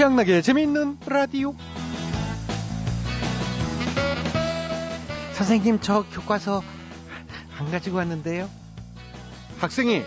최양락의 0.00 0.42
재미있는 0.42 0.96
라디오. 1.04 1.54
선생님, 5.34 5.80
저 5.82 6.06
교과서 6.10 6.62
안 7.58 7.70
가지고 7.70 7.98
왔는데요. 7.98 8.48
학생이, 9.58 9.98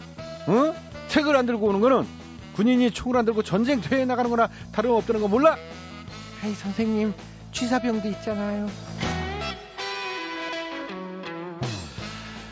어? 0.47 0.73
책을 1.09 1.35
안 1.35 1.45
들고 1.45 1.67
오는 1.67 1.79
거는 1.79 2.07
군인이 2.55 2.89
총을 2.89 3.17
안 3.17 3.25
들고 3.25 3.43
전쟁터에 3.43 4.05
나가는 4.05 4.31
거나 4.31 4.49
다름없다는 4.71 5.21
거 5.21 5.27
몰라? 5.27 5.57
아이, 6.43 6.53
선생님, 6.55 7.13
취사병도 7.51 8.07
있잖아요. 8.07 8.65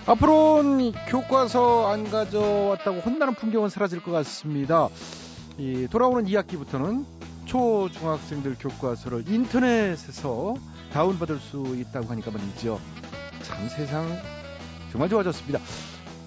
앞으로는 0.06 0.92
교과서 1.08 1.92
안 1.92 2.08
가져왔다고 2.08 3.00
혼나는 3.00 3.34
풍경은 3.34 3.70
사라질 3.70 4.00
것 4.04 4.12
같습니다. 4.12 4.90
이 5.58 5.88
돌아오는 5.90 6.26
2학기부터는 6.26 7.21
초, 7.52 7.90
중학생들 7.92 8.56
교과서를 8.58 9.26
인터넷에서 9.28 10.56
다운받을 10.94 11.38
수 11.38 11.76
있다고 11.76 12.08
하니까 12.08 12.32
말이죠. 12.32 12.80
참 13.42 13.68
세상 13.68 14.08
정말 14.90 15.10
좋아졌습니다. 15.10 15.60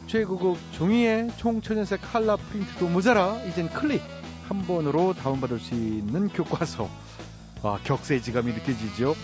최고급 0.07 0.59
종이에 0.73 1.29
총천연색 1.39 2.03
칼라 2.03 2.37
프린트도 2.37 2.89
모자라 2.89 3.41
이젠 3.49 3.71
클릭 3.71 4.03
한 4.49 4.67
번으로 4.67 5.15
다운받을 5.15 5.61
수 5.61 5.73
있는 5.73 6.29
교과서. 6.29 6.91
아, 7.63 7.79
격세지감이 7.85 8.53
느껴지죠. 8.53 9.15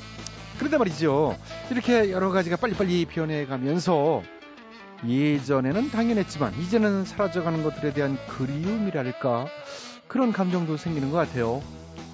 그런데 0.56 0.78
말이죠. 0.78 1.36
이렇게 1.70 2.10
여러 2.12 2.30
가지가 2.30 2.56
빨리빨리 2.56 3.04
변해 3.04 3.44
가면서 3.44 4.22
예전에는 5.06 5.90
당연했지만 5.90 6.54
이제는 6.62 7.04
사라져가는 7.04 7.62
것들에 7.62 7.92
대한 7.92 8.16
그리움이랄까 8.26 9.44
그런 10.08 10.32
감정도 10.32 10.78
생기는 10.78 11.10
것 11.10 11.18
같아요. 11.18 11.62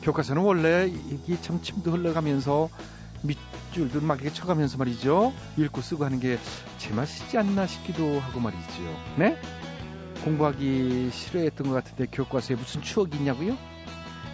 교과서는 0.06 0.42
원래 0.42 0.86
이게 0.86 1.40
참 1.40 1.60
침도 1.60 1.90
흘러가면서 1.90 2.68
밑줄도 3.22 4.00
막 4.02 4.22
이렇게 4.22 4.32
쳐가면서 4.32 4.78
말이죠. 4.78 5.32
읽고 5.56 5.80
쓰고 5.80 6.04
하는 6.04 6.20
게 6.20 6.38
제맛이지 6.78 7.36
않나 7.36 7.66
싶기도 7.66 8.20
하고 8.20 8.38
말이죠. 8.38 8.82
네? 9.16 9.36
공부하기 10.22 11.10
싫어했던 11.12 11.68
것 11.68 11.74
같은데 11.74 12.06
교과서에 12.06 12.54
무슨 12.54 12.82
추억이 12.82 13.16
있냐고요? 13.16 13.56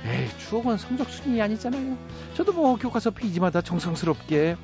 에이, 0.05 0.29
추억은 0.41 0.77
성적 0.77 1.09
순위 1.09 1.41
아니잖아요. 1.41 1.97
저도 2.35 2.53
뭐 2.53 2.77
교과서 2.77 3.11
페이지마다 3.11 3.63
정성스럽게 3.63 4.59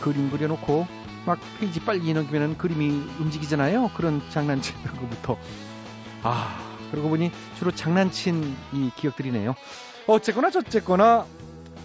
그림 0.00 0.30
그려놓고 0.30 0.86
막 1.26 1.38
페이지 1.60 1.80
빨리 1.80 2.14
넘기면 2.14 2.56
그림이 2.56 2.88
움직이잖아요. 3.20 3.90
그런 3.94 4.22
장난치는 4.30 4.84
것부터. 4.84 5.36
아, 6.22 6.58
그러고 6.90 7.10
보니 7.10 7.30
주로 7.58 7.72
장난친 7.72 8.56
이 8.72 8.90
기억들이네요. 8.96 9.54
어쨌거나 10.06 10.50
저쨌거나 10.50 11.26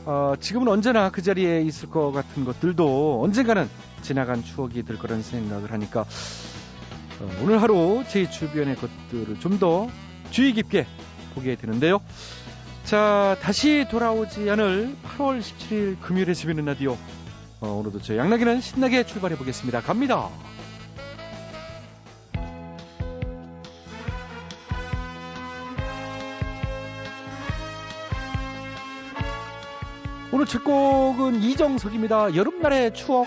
어, 0.05 0.33
지금은 0.39 0.67
언제나 0.67 1.09
그 1.09 1.21
자리에 1.21 1.61
있을 1.61 1.89
것 1.89 2.11
같은 2.11 2.45
것들도 2.45 3.21
언젠가는 3.23 3.69
지나간 4.01 4.43
추억이 4.43 4.83
될 4.83 4.97
거라는 4.97 5.23
생각을 5.23 5.71
하니까 5.71 6.01
어, 6.01 7.29
오늘 7.43 7.61
하루 7.61 8.03
제 8.07 8.29
주변의 8.29 8.75
것들을 8.75 9.39
좀 9.39 9.59
더 9.59 9.87
주의 10.31 10.53
깊게 10.53 10.85
보게 11.35 11.55
되는데요. 11.55 11.99
자, 12.85 13.35
다시 13.41 13.85
돌아오지 13.89 14.49
않을 14.49 14.95
8월 15.17 15.39
17일 15.41 15.99
금요일에 16.01 16.33
재밌는 16.33 16.65
라디오. 16.65 16.97
어, 17.61 17.69
오늘도 17.69 18.01
저 18.01 18.15
양락이는 18.15 18.61
신나게 18.61 19.05
출발해 19.05 19.35
보겠습니다. 19.37 19.81
갑니다. 19.81 20.29
오늘 30.31 30.45
첫 30.45 30.63
곡은 30.63 31.41
이정석입니다. 31.41 32.35
여름날의 32.35 32.93
추억. 32.93 33.25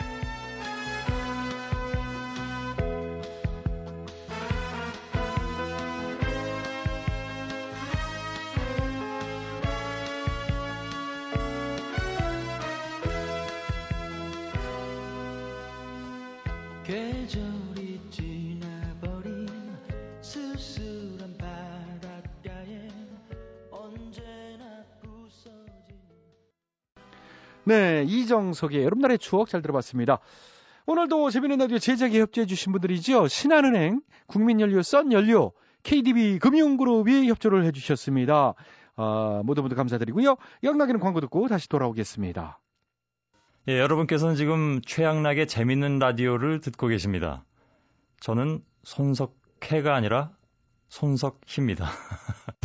이정석의 28.23 28.85
여름날의 28.85 29.19
추억 29.19 29.49
잘 29.49 29.63
들어봤습니다. 29.63 30.19
오늘도 30.87 31.31
재미있는 31.31 31.59
라디오 31.59 31.79
제작에 31.79 32.19
협조해주신 32.21 32.73
분들이죠. 32.73 33.29
신한은행, 33.29 34.01
국민연료, 34.27 34.83
썬연료, 34.83 35.53
KDB 35.83 36.39
금융그룹이 36.39 37.29
협조를 37.29 37.65
해주셨습니다. 37.67 38.55
아, 38.97 39.43
모두 39.45 39.63
모두 39.63 39.75
감사드리고요. 39.75 40.37
영락이는 40.63 41.01
광고 41.01 41.21
듣고 41.21 41.49
다시 41.49 41.69
돌아오겠습니다. 41.69 42.59
예, 43.69 43.79
여러분께서는 43.79 44.35
지금 44.35 44.81
최양락의 44.83 45.47
재밌는 45.47 45.99
라디오를 46.01 46.61
듣고 46.61 46.89
계십니다. 46.89 47.45
저는 48.21 48.61
손석해가 48.83 49.95
아니라 49.95 50.33
손석희입니다. 50.89 51.87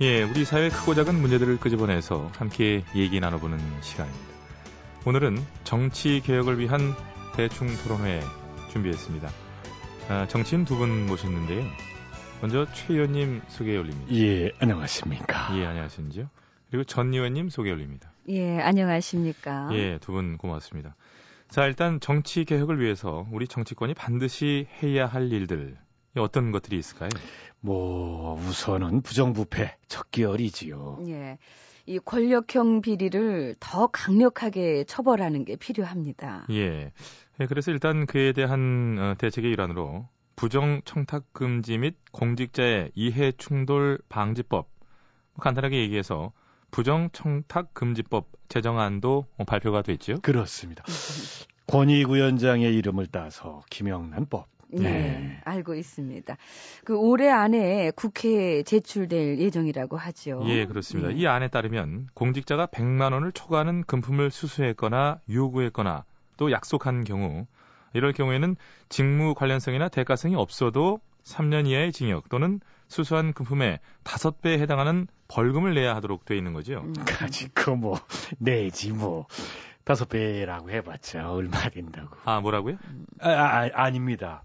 예, 0.00 0.22
우리 0.22 0.44
사회의 0.44 0.70
크고 0.70 0.94
작은 0.94 1.20
문제들을 1.20 1.58
끄집어내서 1.58 2.30
함께 2.36 2.84
얘기 2.94 3.20
나눠보는 3.20 3.58
시간입니다. 3.82 4.24
오늘은 5.06 5.38
정치 5.64 6.20
개혁을 6.20 6.58
위한 6.58 6.80
대충 7.36 7.68
토론회 7.84 8.20
준비했습니다. 8.70 9.28
아, 10.08 10.26
정치인 10.28 10.64
두 10.64 10.76
분 10.76 11.06
모셨는데요. 11.06 11.64
먼저 12.40 12.66
최 12.72 12.94
의원님 12.94 13.42
소개 13.48 13.76
올립니다. 13.76 14.12
예, 14.12 14.50
안녕하십니까. 14.58 15.56
예, 15.58 15.66
안녕하십니까. 15.66 16.28
그리고 16.70 16.84
전 16.84 17.12
의원님 17.12 17.48
소개 17.50 17.70
올립니다. 17.70 18.12
예, 18.28 18.58
안녕하십니까. 18.60 19.68
예, 19.72 19.98
두 19.98 20.12
분 20.12 20.36
고맙습니다. 20.38 20.96
자, 21.48 21.66
일단 21.66 22.00
정치 22.00 22.44
개혁을 22.44 22.80
위해서 22.80 23.26
우리 23.30 23.46
정치권이 23.46 23.94
반드시 23.94 24.66
해야 24.82 25.06
할 25.06 25.30
일들 25.30 25.76
어떤 26.16 26.50
것들이 26.50 26.78
있을까요? 26.78 27.10
뭐, 27.62 28.34
우선은 28.34 29.02
부정부패, 29.02 29.76
적기열이지요. 29.88 30.98
예. 31.06 31.38
이 31.86 31.98
권력형 31.98 32.82
비리를 32.82 33.56
더 33.58 33.86
강력하게 33.86 34.84
처벌하는 34.84 35.44
게 35.44 35.56
필요합니다. 35.56 36.46
예. 36.50 36.92
예, 37.40 37.46
그래서 37.46 37.70
일단 37.70 38.06
그에 38.06 38.32
대한 38.32 38.96
어, 38.98 39.14
대책의 39.16 39.50
일환으로 39.50 40.08
부정 40.36 40.82
청탁 40.84 41.32
금지 41.32 41.78
및 41.78 41.96
공직자의 42.12 42.92
이해 42.94 43.32
충돌 43.32 43.98
방지법 44.08 44.68
간단하게 45.40 45.80
얘기해서 45.82 46.32
부정 46.70 47.10
청탁 47.12 47.74
금지법 47.74 48.28
제정안도 48.48 49.26
발표가 49.46 49.82
됐죠. 49.82 50.20
그렇습니다. 50.22 50.84
권익위원장의 51.66 52.74
이름을 52.74 53.06
따서 53.06 53.62
김영란법. 53.70 54.51
네, 54.72 54.90
네. 54.90 55.40
알고 55.44 55.74
있습니다. 55.74 56.36
그 56.84 56.96
올해 56.96 57.28
안에 57.28 57.90
국회에 57.94 58.62
제출될 58.62 59.38
예정이라고 59.38 59.96
하죠. 59.96 60.42
예, 60.46 60.66
그렇습니다. 60.66 61.12
예. 61.12 61.14
이 61.14 61.26
안에 61.26 61.48
따르면 61.48 62.08
공직자가 62.14 62.66
100만 62.66 63.12
원을 63.12 63.32
초과하는 63.32 63.84
금품을 63.84 64.30
수수했거나 64.30 65.20
요구했거나 65.30 66.04
또 66.36 66.50
약속한 66.50 67.04
경우 67.04 67.46
이럴 67.94 68.12
경우에는 68.12 68.56
직무 68.88 69.34
관련성이나 69.34 69.88
대가성이 69.88 70.34
없어도 70.34 71.00
3년 71.24 71.66
이하의 71.66 71.92
징역 71.92 72.28
또는 72.28 72.60
수수한 72.88 73.32
금품의 73.32 73.78
5배에 74.04 74.58
해당하는 74.58 75.06
벌금을 75.28 75.74
내야 75.74 75.96
하도록 75.96 76.24
돼 76.24 76.36
있는 76.36 76.52
거죠. 76.52 76.82
음. 76.84 76.92
가지, 77.06 77.48
그뭐 77.48 77.98
내지 78.38 78.92
뭐 78.92 79.26
다섯 79.84 80.08
배라고 80.08 80.70
해봤자 80.70 81.30
얼마 81.30 81.68
된다고. 81.68 82.16
아, 82.24 82.40
뭐라고요? 82.40 82.76
아, 83.20 83.30
아, 83.30 83.70
아 83.72 83.90
닙니다. 83.90 84.44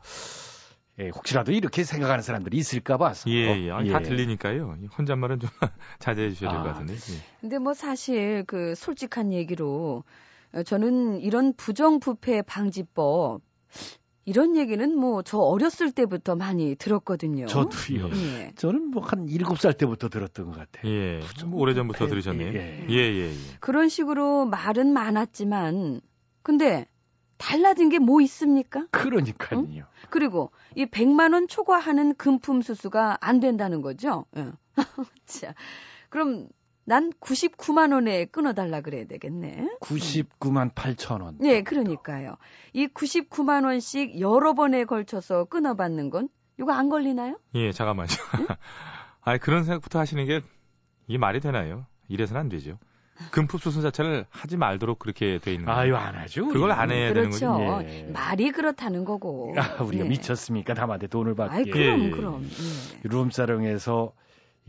예, 1.00 1.10
혹시라도 1.10 1.52
이렇게 1.52 1.84
생각하는 1.84 2.24
사람들이 2.24 2.58
있을까 2.58 2.98
봐서. 2.98 3.30
예, 3.30 3.66
예. 3.66 3.72
아니, 3.72 3.92
다 3.92 4.00
예. 4.00 4.04
들리니까요. 4.04 4.78
이 4.82 4.88
혼잣말은 4.88 5.40
좀 5.40 5.50
자제해 6.00 6.32
주셔야 6.32 6.52
될것 6.52 6.68
아. 6.68 6.74
같은데. 6.74 6.94
예. 6.94 7.22
근데 7.40 7.60
뭐 7.60 7.74
사실 7.76 8.44
그 8.48 8.74
솔직한 8.74 9.32
얘기로 9.32 10.04
어, 10.54 10.64
저는 10.64 11.20
이런 11.22 11.54
부정부패 11.54 12.44
방지법 12.44 13.42
이런 14.28 14.58
얘기는 14.58 14.96
뭐 15.00 15.24
저 15.24 15.38
어렸을 15.40 15.92
때부터 15.92 16.36
많이 16.36 16.76
들었거든요. 16.76 17.46
저도요. 17.48 18.10
예. 18.14 18.52
저는 18.58 18.92
뭐한 18.92 19.30
일곱 19.30 19.58
살 19.60 19.74
때부터 19.74 20.10
들었던 20.10 20.48
것 20.48 20.58
같아요. 20.58 20.92
예. 20.92 21.22
뭐 21.46 21.62
오래전부터 21.62 21.98
부패, 22.00 22.10
들으셨네요. 22.10 22.54
예, 22.54 22.86
예, 22.90 22.94
예. 22.94 22.94
예, 22.94 23.30
예. 23.30 23.32
그런 23.62 23.88
식으로 23.90 24.46
말은 24.46 24.92
많았지만 24.92 26.02
근데 26.44 26.88
달라진 27.38 27.90
게 27.90 28.00
뭐 28.00 28.20
있습니까? 28.22 28.86
그러니까요. 28.92 29.66
그리고 30.10 30.52
이 30.76 30.86
100만 30.86 31.34
원 31.34 31.48
초과하는 31.48 32.16
금품 32.16 32.62
수수가 32.62 33.20
안 33.22 33.40
된다는 33.40 33.82
거죠. 33.82 34.26
예. 34.36 34.52
자, 35.26 35.54
그럼 36.10 36.48
난 36.90 37.12
99만 37.20 37.92
원에 37.92 38.24
끊어달라 38.24 38.80
그래야 38.80 39.06
되겠네. 39.06 39.68
99만 39.82 40.74
8천 40.74 41.22
원. 41.22 41.38
예, 41.44 41.62
그러니까요. 41.62 42.38
이 42.72 42.88
99만 42.88 43.66
원씩 43.66 44.22
여러 44.22 44.54
번에 44.54 44.86
걸쳐서 44.86 45.46
끊어받는 45.46 46.10
건 46.10 46.30
이거 46.58 46.72
안 46.72 46.88
걸리나요? 46.88 47.40
예, 47.56 47.74
잠깐만요. 47.74 48.08
아니, 49.22 49.38
그런 49.38 49.66
생각부터 49.66 50.00
하시는 50.00 50.26
게 50.26 50.40
이게 51.08 51.18
말이 51.18 51.42
되나요? 51.42 51.86
이래서는 52.08 52.40
안 52.40 52.48
되죠. 52.48 52.80
금품 53.32 53.60
수순 53.60 53.82
자체를 53.82 54.26
하지 54.30 54.56
말도록 54.56 54.98
그렇게 55.00 55.40
돼 55.40 55.52
있는 55.52 55.66
거예요. 55.66 55.80
아유 55.80 55.96
안 55.98 56.16
하죠. 56.16 56.48
그걸. 56.48 56.72
안 56.72 56.90
해야 56.92 57.14
되는 57.14 57.32
그렇죠. 57.32 57.52
거죠. 57.52 57.84
예. 57.90 58.04
말이 58.14 58.52
그렇다는 58.52 59.04
거고. 59.04 59.54
아, 59.58 59.84
우리가 59.84 60.06
예. 60.06 60.10
미쳤습니까? 60.10 60.74
남한테 60.74 61.08
돈을 61.08 61.36
받게. 61.36 61.54
아이, 61.54 61.64
그럼, 61.66 62.00
예, 62.00 62.06
예. 62.06 62.10
그럼. 62.12 62.44
예. 62.46 63.00
룸사롱에서 63.10 64.14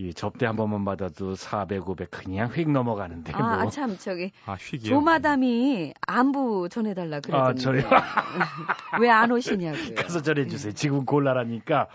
이 0.00 0.14
접대 0.14 0.46
한 0.46 0.54
번만 0.54 0.84
받아도 0.84 1.34
400, 1.34 1.88
500 1.88 2.10
그냥 2.12 2.48
휙 2.54 2.70
넘어가는데 2.70 3.32
뭐. 3.32 3.42
아, 3.42 3.68
참, 3.68 3.98
저기, 3.98 4.30
아, 4.46 4.54
휘기요. 4.54 4.90
조마담이 4.90 5.92
안부 6.06 6.68
전해달라 6.70 7.18
그러던데. 7.18 7.50
아, 7.50 7.54
저요? 7.54 7.82
왜 9.02 9.10
안 9.10 9.32
오시냐고요. 9.32 9.96
가서 9.96 10.22
전해주세요. 10.22 10.72
지금 10.74 11.04
곤란하니까 11.04 11.88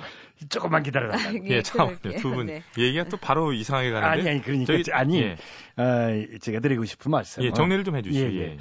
조금만 0.50 0.84
기다려달라. 0.84 1.34
예, 1.34 1.40
예, 1.46 1.62
잠깐만요. 1.62 2.00
그럴게요. 2.00 2.22
두분 2.22 2.46
네. 2.48 2.64
얘기가 2.78 3.06
또 3.06 3.16
바로 3.16 3.54
이상하게 3.54 3.92
가는데. 3.92 4.12
아니 4.22 4.30
아니 4.30 4.42
그러니까 4.42 4.74
저기- 4.74 4.92
아니 4.92 5.22
예, 5.22 5.38
아, 5.78 6.08
제가 6.42 6.60
드리고 6.60 6.84
싶은 6.84 7.10
말씀. 7.10 7.42
예, 7.44 7.54
정리를 7.54 7.86
좀 7.86 7.96
해주시죠. 7.96 8.26
예, 8.26 8.34
예, 8.34 8.42
예. 8.52 8.58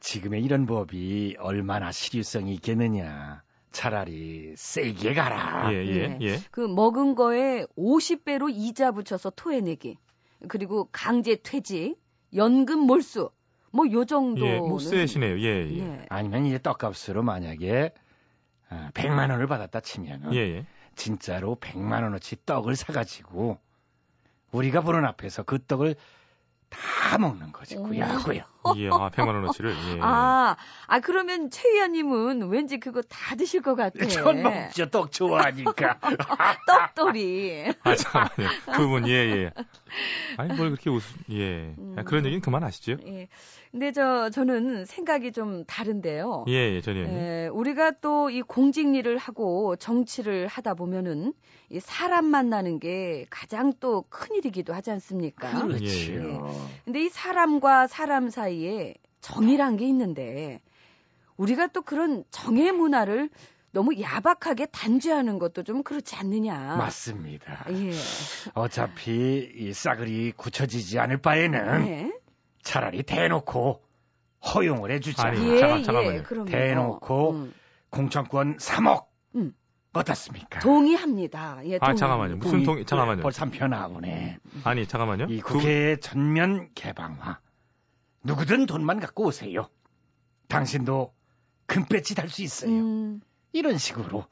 지금의 0.00 0.42
이런 0.42 0.64
법이 0.64 1.36
얼마나 1.38 1.92
실효성이 1.92 2.54
있겠느냐. 2.54 3.42
차라리 3.76 4.54
세게 4.56 5.12
가라. 5.12 5.70
예, 5.70 5.86
예, 5.86 6.18
예. 6.22 6.40
그 6.50 6.60
먹은 6.60 7.14
거에 7.14 7.66
50배로 7.76 8.50
이자 8.50 8.90
붙여서 8.90 9.30
토해내기. 9.36 9.98
그리고 10.48 10.88
강제 10.92 11.36
퇴직, 11.36 11.96
연금 12.34 12.80
몰수. 12.80 13.30
뭐 13.72 13.84
요 13.92 14.06
정도는 14.06 14.54
예, 14.54 14.58
뭐 14.58 14.78
세시네요. 14.78 15.38
예, 15.40 15.68
예. 15.68 15.78
예. 15.78 16.06
아니면 16.08 16.46
이제 16.46 16.58
떡값으로 16.58 17.22
만약에 17.22 17.92
아, 18.70 18.90
100만 18.94 19.30
원을 19.30 19.46
받았다 19.46 19.80
치면은 19.80 20.32
예, 20.32 20.38
예. 20.38 20.66
진짜로 20.94 21.56
100만 21.60 22.02
원어치 22.02 22.36
떡을 22.46 22.76
사 22.76 22.94
가지고 22.94 23.58
우리가 24.52 24.80
보는 24.80 25.04
앞에서 25.04 25.42
그 25.42 25.62
떡을 25.62 25.96
다 26.70 27.18
먹는 27.18 27.52
거지. 27.52 27.76
오. 27.76 27.82
구야구야. 27.82 28.46
예, 28.76 28.88
아, 28.88 29.10
100만 29.10 29.28
원어치를. 29.28 29.70
예. 29.96 29.98
아, 30.00 30.56
아 30.86 31.00
그러면 31.00 31.50
최 31.50 31.68
의원님은 31.68 32.48
왠지 32.50 32.78
그거 32.78 33.02
다 33.02 33.36
드실 33.36 33.62
것 33.62 33.74
같아. 33.74 33.98
전 34.08 34.42
먹죠. 34.42 34.86
떡 34.90 35.12
좋아하니까. 35.12 35.98
떡돌이. 36.66 37.72
아, 37.82 37.94
잠깐만요. 37.94 38.50
두 38.76 38.88
분, 38.88 39.08
예, 39.08 39.12
예. 39.12 39.50
아니, 40.36 40.54
뭘 40.54 40.70
그렇게 40.70 40.90
웃, 40.90 41.02
예. 41.30 41.74
아, 41.96 42.02
그런 42.02 42.24
얘기는 42.24 42.40
그만하시죠. 42.40 42.96
예. 43.06 43.28
근데 43.72 43.92
저 43.92 44.30
저는 44.30 44.84
생각이 44.86 45.32
좀 45.32 45.64
다른데요. 45.66 46.46
예, 46.48 46.52
예, 46.76 46.80
전 46.80 46.96
의원님. 46.96 47.18
예, 47.18 47.48
우리가 47.52 47.92
또 48.00 48.26
이 48.30 48.42
공직 48.42 48.94
일을 48.94 49.18
하고 49.18 49.76
정치를 49.76 50.46
하다 50.48 50.74
보면은 50.74 51.32
이 51.70 51.78
사람 51.80 52.24
만나는 52.26 52.80
게 52.80 53.26
가장 53.30 53.72
또 53.80 54.04
큰 54.08 54.36
일이기도 54.36 54.72
하지 54.74 54.90
않습니까? 54.92 55.48
예, 55.48 55.62
그렇지요. 55.62 56.50
근데 56.84 57.02
이 57.04 57.08
사람과 57.08 57.86
사람 57.86 58.30
사이 58.30 58.55
에 58.64 58.94
정이란 59.20 59.76
게 59.76 59.86
있는데 59.88 60.60
우리가 61.36 61.66
또 61.68 61.82
그런 61.82 62.24
정의 62.30 62.72
문화를 62.72 63.28
너무 63.72 64.00
야박하게 64.00 64.66
단죄하는 64.66 65.38
것도 65.38 65.62
좀 65.64 65.82
그렇지 65.82 66.16
않느냐. 66.16 66.76
맞습니다. 66.76 67.66
예. 67.70 67.90
어차피 68.54 69.50
이 69.54 69.72
싸그리 69.72 70.32
굳혀지지 70.36 70.98
않을 70.98 71.18
바에는 71.18 71.86
예. 71.88 72.12
차라리 72.62 73.02
대놓고 73.02 73.82
허용을 74.54 74.90
해주자. 74.92 75.28
아니, 75.28 75.46
예, 75.50 75.58
잠깐, 75.58 75.78
예, 75.80 75.82
잠깐만요. 75.82 76.22
그럼요. 76.22 76.50
대놓고 76.50 77.30
음, 77.32 77.54
공천권 77.90 78.56
3억. 78.58 79.06
음. 79.34 79.52
어떻습니까? 79.92 80.60
동의합니다. 80.60 81.60
예, 81.64 81.76
아, 81.76 81.86
동의. 81.86 81.96
잠깐만요. 81.96 82.36
무슨 82.36 82.62
동, 82.64 82.84
잠깐만요. 82.84 83.22
벌써 83.22 83.42
한편 83.42 83.70
나오네. 83.70 84.38
아니, 84.64 84.86
잠깐만요. 84.86 85.26
이 85.30 85.38
두- 85.40 85.54
국회 85.54 85.96
전면 86.00 86.68
개방화. 86.74 87.38
누구든 88.26 88.66
돈만 88.66 89.00
갖고 89.00 89.24
오세요. 89.26 89.68
당신도 90.48 91.12
금배지 91.66 92.14
달 92.14 92.28
수 92.28 92.42
있어요. 92.42 92.70
음, 92.70 93.20
이런 93.52 93.78
식으로 93.78 94.26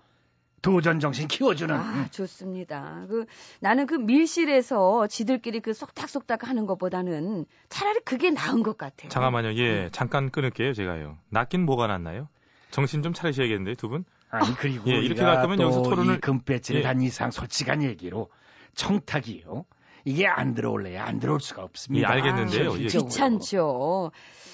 도전 0.63 0.99
정신 1.01 1.29
키워주는 1.29 1.75
아, 1.75 2.09
좋습니다. 2.11 3.05
그, 3.09 3.27
나는 3.61 3.87
그 3.87 3.95
밀실에서 3.95 5.07
지들끼리 5.09 5.61
그 5.61 5.73
쏙닥쏙닥 5.75 6.49
하는 6.49 6.67
것보다는 6.67 7.45
차라리 7.69 8.01
그게 8.05 8.31
나은 8.31 8.63
것 8.63 8.79
같아요. 8.79 9.11
잠깐만요. 9.11 9.49
음. 9.51 9.57
예, 9.59 9.89
잠깐 9.93 10.31
끊을게요, 10.31 10.73
제가요. 10.73 11.19
낫긴 11.29 11.65
뭐가 11.67 11.87
낫나요? 11.87 12.29
정신 12.71 13.03
좀 13.03 13.13
차리셔야겠는데, 13.13 13.75
두 13.75 13.89
분? 13.89 14.05
아니 14.31 14.53
그리고 14.57 14.91
예, 14.91 14.97
이렇게 14.97 15.21
갈 15.23 15.43
거면 15.43 15.61
여기서 15.61 15.83
토론을- 15.83 16.21
금배지를 16.21 16.81
예. 16.81 16.85
단 16.85 17.01
이상 17.03 17.31
솔직한 17.31 17.83
얘기로 17.83 18.31
청탁이요. 18.75 19.65
이게 20.05 20.27
안 20.27 20.55
들어올래야 20.55 21.05
안 21.05 21.19
들어올 21.19 21.41
수가 21.41 21.63
없습니다. 21.63 22.09
예, 22.09 22.13
알겠는데요. 22.13 22.73
아, 22.73 22.79
예. 22.79 22.87
귀찮죠. 22.87 24.13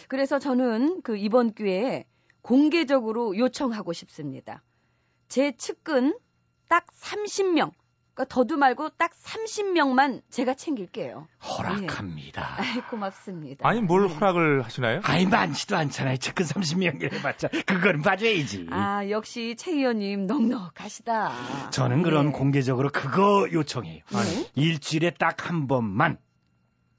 그래서 0.08 0.38
저는 0.38 1.02
그 1.02 1.16
이번 1.16 1.52
기회에 1.52 2.06
공개적으로 2.42 3.36
요청하고 3.36 3.92
싶습니다. 3.92 4.62
제 5.28 5.52
측근 5.56 6.16
딱 6.68 6.86
30명, 6.94 7.72
그러니까 8.20 8.24
더도 8.34 8.56
말고 8.56 8.90
딱 8.90 9.12
30명만 9.12 10.22
제가 10.30 10.54
챙길게요. 10.54 11.26
허락합니다. 11.42 12.56
아이, 12.58 12.80
고맙습니다. 12.82 13.66
아니, 13.66 13.80
뭘 13.80 14.06
네. 14.08 14.14
허락을 14.14 14.62
하시나요? 14.62 15.00
아이 15.04 15.24
많지도 15.26 15.76
않잖아요. 15.76 16.18
측근 16.18 16.44
30명이라 16.44 17.12
해봤자 17.14 17.48
그건 17.66 18.02
봐줘야지. 18.02 18.66
아, 18.70 19.08
역시 19.08 19.54
최 19.56 19.72
의원님 19.72 20.26
넉넉하시다. 20.26 21.70
저는 21.70 22.02
그럼 22.02 22.26
네. 22.26 22.32
공개적으로 22.32 22.90
그거 22.90 23.48
요청해요. 23.50 24.02
네. 24.10 24.50
일주일에 24.54 25.10
딱 25.12 25.40
한 25.48 25.66
번만 25.66 26.18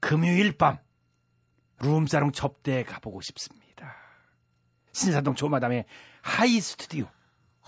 금요일 0.00 0.56
밤 0.58 0.78
룸사롱 1.80 2.32
접대에 2.32 2.82
가보고 2.82 3.20
싶습니다. 3.20 3.94
신사동 4.92 5.36
조마담의 5.36 5.84
하이 6.22 6.60
스튜디오. 6.60 7.06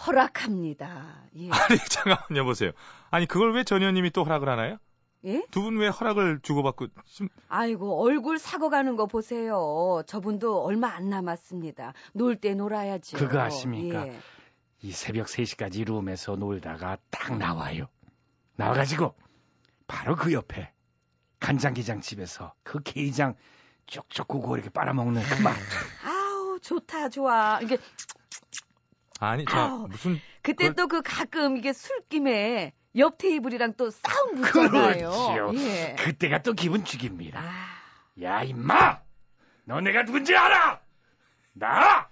허락합니다. 0.06 1.22
예. 1.36 1.50
아니, 1.52 1.78
잠깐만요, 1.78 2.44
보세요. 2.44 2.72
아니, 3.10 3.26
그걸 3.26 3.52
왜 3.54 3.64
전 3.64 3.80
의원님이 3.82 4.10
또 4.10 4.24
허락을 4.24 4.48
하나요? 4.48 4.78
예? 5.24 5.42
두 5.50 5.62
분 5.62 5.78
왜 5.78 5.88
허락을 5.88 6.40
주고받고, 6.42 6.88
좀, 7.14 7.28
아이고, 7.48 8.02
얼굴 8.02 8.38
사고 8.38 8.68
가는 8.70 8.96
거 8.96 9.06
보세요. 9.06 10.02
저분도 10.06 10.62
얼마 10.64 10.88
안 10.88 11.08
남았습니다. 11.08 11.94
놀 12.12 12.36
때 12.36 12.54
놀아야죠. 12.54 13.16
그거 13.16 13.40
아십니까? 13.40 14.08
예. 14.08 14.18
이 14.82 14.92
새벽 14.92 15.26
3시까지 15.28 15.86
룸에서 15.86 16.36
놀다가 16.36 16.98
딱 17.10 17.38
나와요. 17.38 17.86
나와가지고 18.56 19.14
바로 19.86 20.14
그 20.14 20.32
옆에 20.34 20.70
간장게장 21.40 22.00
집에서 22.02 22.52
그 22.62 22.82
게장 22.82 23.34
쪽쪽 23.86 24.28
구고 24.28 24.56
이렇게 24.56 24.68
빨아먹는 24.70 25.22
그 25.22 25.42
맛. 25.42 25.56
아우, 26.04 26.58
좋다, 26.60 27.08
좋아. 27.08 27.60
이게, 27.62 27.78
아니, 29.20 29.44
자, 29.44 29.58
아우. 29.66 29.86
무슨, 29.88 30.20
그때 30.42 30.68
그걸- 30.68 30.74
또그 30.74 31.02
가끔 31.04 31.56
이게 31.56 31.72
술김에 31.72 32.72
옆 32.96 33.18
테이블이랑 33.18 33.74
또 33.76 33.90
싸움 33.90 34.40
붙잖아요. 34.40 35.10
그렇지요. 35.10 35.52
예. 35.54 35.96
그때가 35.98 36.42
또 36.42 36.52
기분 36.52 36.84
죽입니다. 36.84 37.40
아, 37.40 38.22
야 38.22 38.42
임마! 38.42 39.00
너 39.64 39.80
내가 39.80 40.04
누군지 40.04 40.36
알아? 40.36 40.80
나 41.54 42.08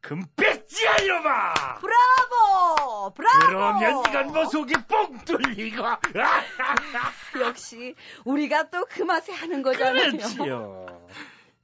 금배지야 0.00 0.96
이놈아! 1.02 1.54
브라보! 1.76 3.14
브라보! 3.14 3.38
그러면 3.46 4.00
이건 4.08 4.26
뭐 4.32 4.44
속이 4.46 4.74
뻥 4.88 5.18
뚫리고 5.24 5.82
역시, 7.40 7.94
우리가 8.24 8.70
또 8.70 8.84
그 8.88 9.02
맛에 9.02 9.32
하는 9.32 9.62
거잖아요. 9.62 10.10
그렇지요. 10.12 11.08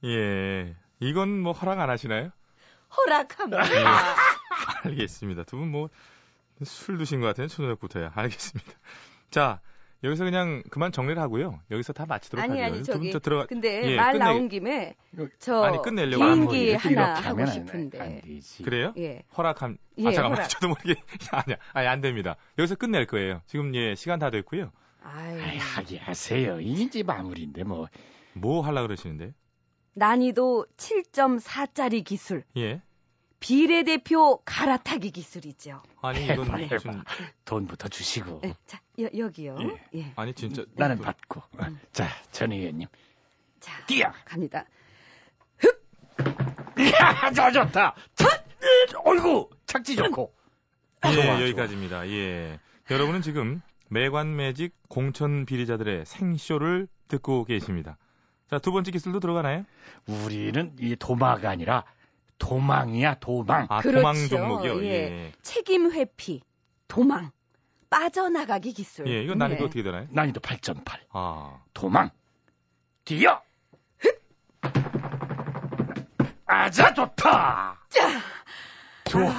예. 0.05 0.75
이건 1.01 1.41
뭐 1.41 1.53
허락 1.53 1.81
안 1.81 1.91
하시나요? 1.91 2.31
허락합니다. 2.97 3.63
예. 4.85 4.88
알겠습니다. 4.90 5.45
두 5.45 5.57
분 5.59 5.71
뭐, 5.71 5.88
술 6.64 6.99
드신 6.99 7.21
것 7.21 7.26
같아요. 7.29 7.49
초저녁부터요. 7.49 8.11
알겠습니다. 8.14 8.73
자, 9.31 9.61
여기서 10.02 10.25
그냥 10.25 10.62
그만 10.71 10.93
정리를 10.93 11.21
하고요. 11.21 11.61
여기서 11.71 11.93
다 11.93 12.07
마치도록 12.07 12.43
아니, 12.43 12.59
하죠. 12.61 12.75
아니, 12.75 12.83
저기, 12.85 13.12
저 13.12 13.19
들어가, 13.19 13.47
근데 13.47 13.93
예, 13.93 13.97
말 13.97 14.12
끝내- 14.14 14.25
나온 14.25 14.49
김에, 14.49 14.95
저, 15.38 15.62
아니, 15.62 15.81
끝내려고 15.83 16.25
거예요. 16.47 16.76
하나 16.79 17.14
하고 17.14 17.45
싶은데. 17.47 18.00
안 18.00 18.21
되지. 18.23 18.62
그래요? 18.62 18.95
예. 18.97 19.23
허락함. 19.37 19.76
예, 19.99 20.07
아, 20.09 20.12
잠깐만. 20.12 20.38
허락. 20.38 20.49
저도 20.49 20.69
모르게. 20.69 20.95
아니야. 21.33 21.57
아니, 21.75 21.87
안 21.87 22.00
됩니다. 22.00 22.37
여기서 22.59 22.76
끝낼 22.76 23.07
거예요. 23.07 23.43
지금 23.47 23.75
예, 23.75 23.95
시간 23.95 24.19
다 24.19 24.31
됐고요. 24.31 24.73
아이, 25.02 25.40
아이, 25.40 25.57
하게 25.59 25.99
하세요. 25.99 26.61
이제 26.61 27.02
마무리인데 27.02 27.64
뭐. 27.64 27.88
뭐 28.33 28.62
하려고 28.62 28.87
그러시는데? 28.87 29.35
난이도 29.95 30.67
7.4짜리 30.79 32.05
기술. 32.05 32.45
예. 32.57 32.81
비례대표 33.41 34.39
갈아타기 34.45 35.11
기술이죠. 35.11 35.83
아니 36.03 36.25
이건 36.25 36.45
해봐, 36.47 36.57
해봐. 36.57 36.75
무슨 36.75 37.03
돈부터 37.47 37.89
주시고. 37.89 38.41
네, 38.43 38.55
자, 38.67 38.81
여, 39.01 39.09
여기요. 39.17 39.57
예. 39.95 40.13
아니 40.17 40.35
진짜 40.35 40.65
나는 40.77 40.99
그- 40.99 41.05
받고. 41.05 41.43
자, 41.93 42.07
전 42.33 42.53
의원님. 42.53 42.87
자, 43.59 43.85
뛰어! 43.87 44.13
갑니다. 44.25 44.65
이야, 46.79 47.31
저 47.35 47.51
좋다. 47.51 47.95
자, 48.15 48.27
어이구, 49.05 49.51
착지 49.67 49.97
좋고. 49.97 50.33
예, 51.07 51.13
좋아. 51.13 51.41
여기까지입니다. 51.43 52.09
예. 52.09 52.59
여러분은 52.91 53.23
지금 53.23 53.61
매관매직 53.89 54.75
공천 54.89 55.47
비리자들의 55.47 56.05
생쇼를 56.07 56.89
듣고 57.09 57.45
계십니다. 57.45 57.97
자, 58.51 58.59
두 58.59 58.73
번째 58.73 58.91
기술도 58.91 59.21
들어가나요? 59.21 59.65
우리는 60.07 60.75
이 60.79 60.97
도마가 60.97 61.51
아니라 61.51 61.85
도망이야, 62.41 63.21
도망. 63.21 63.67
아, 63.69 63.81
그렇죠. 63.81 63.99
도망 63.99 64.15
종목이요. 64.29 64.83
예. 64.83 64.89
예. 64.89 65.33
책임 65.43 65.93
회피, 65.93 66.41
도망, 66.89 67.31
빠져나가기 67.91 68.73
기술. 68.73 69.07
예, 69.07 69.23
이건 69.23 69.39
난이도 69.39 69.59
네. 69.61 69.65
어떻게 69.67 69.83
되나요? 69.85 70.09
난이도 70.11 70.41
8.8. 70.41 70.99
아, 71.11 71.63
도망. 71.73 72.11
뛰어! 73.05 73.41
아자, 76.47 76.93
좋다! 76.95 77.79
좋아. 79.05 79.33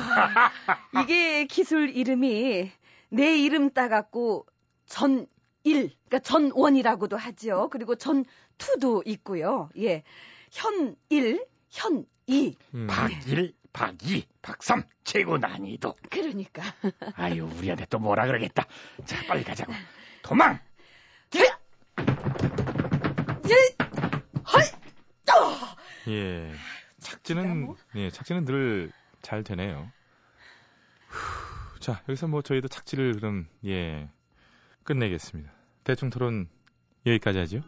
이게 1.03 1.45
기술 1.45 1.89
이름이 1.89 2.71
내 3.09 3.37
이름 3.37 3.71
따갖고 3.71 4.45
전 4.85 5.25
일, 5.63 5.91
그러니까 6.07 6.19
전원이라고도 6.19 7.17
하죠. 7.17 7.69
그리고 7.71 7.95
전투도 7.95 9.03
있고요. 9.05 9.69
예. 9.77 10.03
현일, 10.51 11.45
현 11.69 12.05
이. 12.31 12.55
음. 12.73 12.87
박일, 12.87 13.53
박이, 13.73 14.27
박삼, 14.41 14.83
최고 15.03 15.37
난이도. 15.37 15.95
그러니까. 16.09 16.63
아유, 17.15 17.45
우리한테 17.57 17.85
또 17.89 17.99
뭐라 17.99 18.25
그러겠다. 18.25 18.65
자, 19.05 19.21
빨리 19.27 19.43
가자고. 19.43 19.73
도망! 20.23 20.59
예. 26.07 26.51
착지는 26.99 27.75
예, 27.95 28.09
착지는 28.09 28.45
늘 28.45 28.91
잘 29.21 29.43
되네요. 29.43 29.91
후, 31.07 31.79
자, 31.79 32.03
여기서 32.09 32.27
뭐 32.27 32.41
저희도 32.41 32.67
착지를 32.67 33.13
그럼 33.13 33.47
예. 33.65 34.09
끝내겠습니다. 34.83 35.51
대충 35.83 36.09
토론 36.09 36.49
여기까지 37.05 37.39
하죠. 37.39 37.61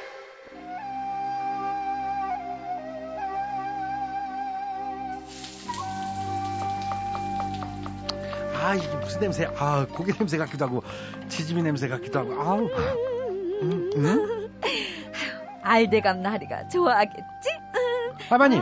아, 8.71 8.75
이게 8.75 8.87
무슨 8.95 9.19
냄새? 9.19 9.45
아, 9.57 9.85
고기 9.85 10.13
냄새 10.13 10.37
같기도 10.37 10.65
하고, 10.65 10.81
지짐이 11.27 11.61
냄새 11.61 11.89
같기도 11.89 12.19
하고, 12.19 12.41
아우. 12.41 12.69
음, 13.63 13.91
음? 13.97 14.61
알대감 15.61 16.21
나리가 16.21 16.69
좋아하겠지? 16.69 17.49
할머니, 18.29 18.57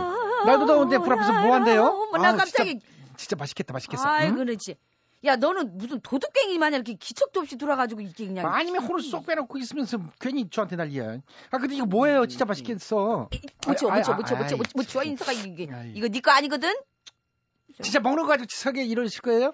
날도 0.48 0.66
더운데 0.66 0.98
불 0.98 1.14
앞에서 1.14 1.32
뭐 1.44 1.54
한대요? 1.54 1.84
어머, 1.86 2.18
나 2.18 2.30
아우, 2.30 2.38
갑자기. 2.38 2.80
진짜, 2.80 2.86
진짜 3.18 3.36
맛있겠다, 3.36 3.72
맛있겠어. 3.74 4.04
아이, 4.10 4.30
응? 4.30 4.36
그렇지. 4.36 4.78
야, 5.26 5.36
너는 5.36 5.78
무슨 5.78 6.00
도둑갱이 6.02 6.58
마냥 6.58 6.80
이렇게 6.80 6.94
기척도 6.96 7.42
없이 7.42 7.56
돌아가지고 7.58 8.02
이게 8.02 8.26
그냥. 8.26 8.52
아니면 8.52 8.82
혼을 8.84 9.04
쏙 9.04 9.28
빼놓고 9.28 9.60
있으면서 9.60 10.00
괜히 10.20 10.50
저한테 10.50 10.76
난리야. 10.76 11.18
아, 11.52 11.58
근데 11.60 11.76
이거 11.76 11.86
뭐예요? 11.86 12.26
진짜 12.26 12.46
맛있겠어. 12.46 13.30
아, 13.32 13.68
아, 13.68 13.70
묻혀, 13.70 13.90
아, 13.90 13.96
묻혀, 14.16 14.36
아이, 14.36 14.56
묻혀, 14.56 14.72
묻혀, 14.74 15.04
인서가 15.04 15.34
이게. 15.34 15.68
이거 15.94 16.08
네거 16.08 16.32
아니거든? 16.32 16.74
진짜 17.84 18.00
먹는 18.00 18.24
거 18.24 18.30
가지고 18.30 18.48
치사하게 18.48 18.86
이러실 18.86 19.22
거예요? 19.22 19.52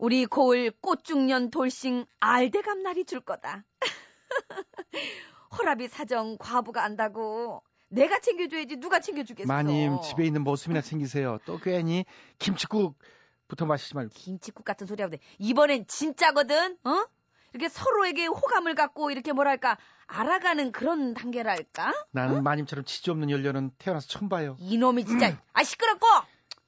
우리 0.00 0.24
고을 0.24 0.72
꽃중년 0.80 1.50
돌싱 1.50 2.06
알대감 2.20 2.82
날이 2.82 3.04
줄 3.04 3.20
거다. 3.20 3.64
허라비 5.58 5.88
사정 5.88 6.38
과부가 6.38 6.82
안다고. 6.82 7.62
내가 7.88 8.18
챙겨줘야지 8.18 8.76
누가 8.76 9.00
챙겨주겠어. 9.00 9.46
마님, 9.46 10.00
집에 10.00 10.24
있는 10.24 10.42
모습이나 10.42 10.80
챙기세요. 10.80 11.38
또 11.44 11.58
괜히 11.58 12.06
김치국부터 12.38 13.66
마시지 13.66 13.94
말고. 13.94 14.10
김치국 14.14 14.64
같은 14.64 14.86
소리 14.86 15.02
하고 15.02 15.16
이번엔 15.38 15.86
진짜거든. 15.86 16.78
어? 16.82 17.04
이렇게 17.52 17.68
서로에게 17.68 18.24
호감을 18.24 18.74
갖고 18.76 19.10
이렇게 19.10 19.34
뭐랄까 19.34 19.76
알아가는 20.06 20.72
그런 20.72 21.12
단계랄까? 21.12 21.92
나는 22.12 22.42
마님처럼 22.42 22.86
치지 22.86 23.10
없는 23.10 23.28
연료는 23.28 23.72
태어나서 23.76 24.08
처음 24.08 24.30
봐요. 24.30 24.56
이놈이 24.60 25.04
진짜 25.04 25.36
아 25.52 25.62
시끄럽고 25.62 26.06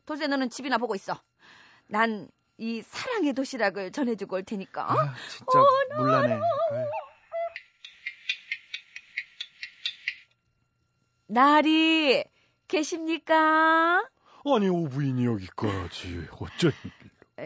도대체 0.04 0.26
너는 0.26 0.50
집이나 0.50 0.76
보고 0.76 0.94
있어. 0.94 1.18
난 1.86 2.28
이 2.62 2.80
사랑의 2.82 3.32
도시락을 3.32 3.90
전해주고 3.90 4.36
올 4.36 4.44
테니까. 4.44 4.84
어? 4.84 4.96
아, 4.96 5.14
진짜 5.28 5.58
몰라네. 5.98 6.34
아유. 6.34 6.40
나리 11.26 12.22
계십니까? 12.68 14.08
아니 14.44 14.68
오부인이 14.68 15.24
여기까지 15.26 16.28
어쩐 16.38 16.70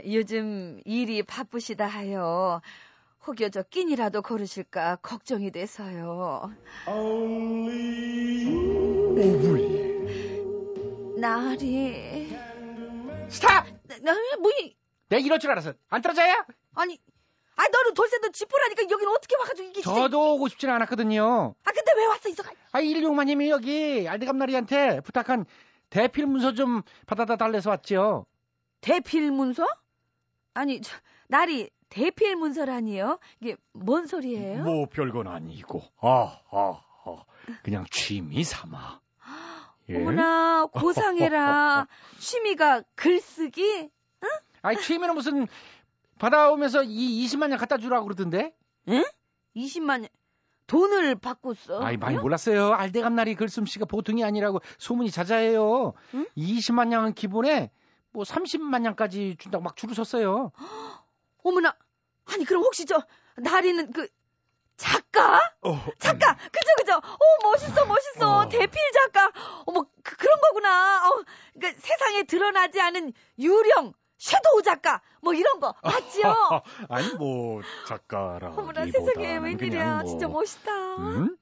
요즘 0.07 0.83
일이 0.85 1.23
바쁘시다 1.23 1.87
하여 1.87 2.61
혹여 3.27 3.49
저 3.49 3.63
끼니라도 3.63 4.21
거르실까 4.21 4.97
걱정이 4.97 5.51
돼서요. 5.51 6.53
오부인 6.87 7.57
나리. 11.19 12.37
스탑! 13.31 13.67
나, 13.89 13.97
나, 14.03 14.15
뭐, 14.41 14.51
이- 14.61 14.77
내가 15.09 15.21
이럴 15.25 15.39
줄 15.39 15.51
알았어 15.51 15.73
안 15.89 16.03
떨어져요? 16.03 16.45
아니, 16.75 16.99
아, 17.57 17.63
너는 17.69 17.95
돌쇠도 17.95 18.31
짚으라니까 18.33 18.83
여기는 18.91 19.13
어떻게 19.13 19.37
와가지고 19.37 19.69
이게. 19.69 19.81
진짜- 19.81 19.95
저도 20.01 20.35
오고 20.35 20.49
싶지는 20.49 20.75
않았거든요 20.75 21.55
아, 21.65 21.73
근데 21.73 21.93
왜 21.97 22.07
왔어, 22.07 22.29
이서가? 22.29 22.51
아 22.73 22.81
일용마님이 22.81 23.49
여기 23.51 24.07
알대감나리한테 24.09 25.01
부탁한 25.01 25.47
대필 25.91 26.27
문서 26.27 26.53
좀 26.53 26.83
받아다 27.07 27.37
달래서 27.37 27.71
왔죠 27.71 28.27
대필 28.81 29.31
문서? 29.31 29.67
아니, 30.55 30.81
저, 30.83 30.97
나리, 31.29 31.71
대필 31.89 32.37
문서라니요? 32.37 33.19
이게 33.41 33.57
뭔 33.73 34.07
소리예요? 34.07 34.63
뭐 34.65 34.87
별건 34.87 35.29
아니고 35.29 35.83
아, 36.01 36.41
아, 36.51 36.83
아. 37.05 37.25
그냥 37.63 37.87
취미 37.91 38.43
삼아 38.45 39.01
예? 39.89 39.97
어머나, 39.97 40.67
고상해라. 40.67 41.87
취미가 42.19 42.83
글쓰기? 42.97 43.89
아니 44.67 44.81
취미는 44.81 45.15
무슨 45.15 45.47
받아오면서 46.19 46.83
이 46.83 47.25
20만 47.27 47.49
년 47.49 47.59
갖다 47.59 47.79
주라고 47.79 48.05
그러던데 48.07 48.55
20만 49.57 50.01
년. 50.01 50.09
돈을 50.67 51.15
받고 51.15 51.55
써. 51.55 51.81
아이 51.81 51.97
많이 51.97 52.19
몰랐어요. 52.19 52.73
알대감나리 52.73 53.37
글솜씨가 53.37 53.85
보통이 53.85 54.25
아니라고 54.25 54.61
소문이 54.79 55.13
자자해요. 55.13 55.95
응? 56.15 56.27
20만 56.37 56.89
냥은 56.89 57.15
기본에 57.15 57.71
뭐 58.11 58.25
30만 58.25 58.83
냥까지 58.83 59.37
준다고 59.39 59.63
막 59.63 59.77
줄을 59.77 59.95
섰어요. 59.95 60.51
어머나. 61.45 61.77
아니 62.25 62.45
그럼 62.45 62.65
혹시 62.65 62.85
저 62.85 63.01
나리는 63.37 63.93
그 63.93 64.09
작가? 64.77 65.37
어, 65.63 65.81
작가. 66.01 66.35
그죠 66.35 66.71
그죠. 66.79 66.95
어 66.97 67.49
멋있어 67.51 67.87
멋있어. 67.87 68.39
어. 68.39 68.49
대필 68.49 68.81
작가. 68.93 69.31
어머 69.67 69.87
그, 70.03 70.27
런 70.27 70.41
거구나. 70.41 71.09
어, 71.09 71.25
그 71.61 71.73
세상에 71.79 72.25
드러나지 72.25 72.81
않은 72.81 73.13
유령. 73.39 73.95
섀도우 74.19 74.63
작가 74.63 75.03
뭐 75.21 75.35
이런 75.35 75.61
거 75.61 75.75
맞지요? 75.83 76.35
아니 76.89 77.09
뭐 77.15 77.61
작가라. 77.87 78.49
어머나 78.57 78.87
세상에 78.87 79.39
웬일이야 79.39 80.05
진짜 80.05 80.27
멋있다 80.29 80.73
음? 80.99 81.37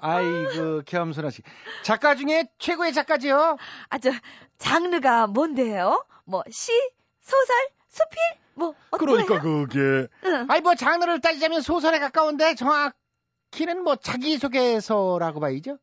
아이고 0.00 0.82
겸손하 0.86 1.30
씨. 1.30 1.42
작가 1.82 2.14
중에 2.14 2.48
최고의 2.58 2.92
작가지요. 2.92 3.56
아저 3.88 4.10
장르가 4.58 5.26
뭔데요? 5.26 6.04
뭐 6.24 6.42
시, 6.50 6.72
소설, 7.20 7.56
수필 7.88 8.18
뭐 8.54 8.74
어떤 8.90 9.06
그러니까 9.06 9.40
거예요? 9.40 9.66
그게 9.66 10.08
응. 10.24 10.46
아니 10.48 10.60
뭐 10.60 10.74
장르를 10.74 11.20
따지자면 11.20 11.60
소설에 11.62 11.98
가까운데 11.98 12.54
정확히는 12.54 13.82
뭐 13.84 13.96
자기소개서라고 13.96 15.40
봐야죠. 15.40 15.78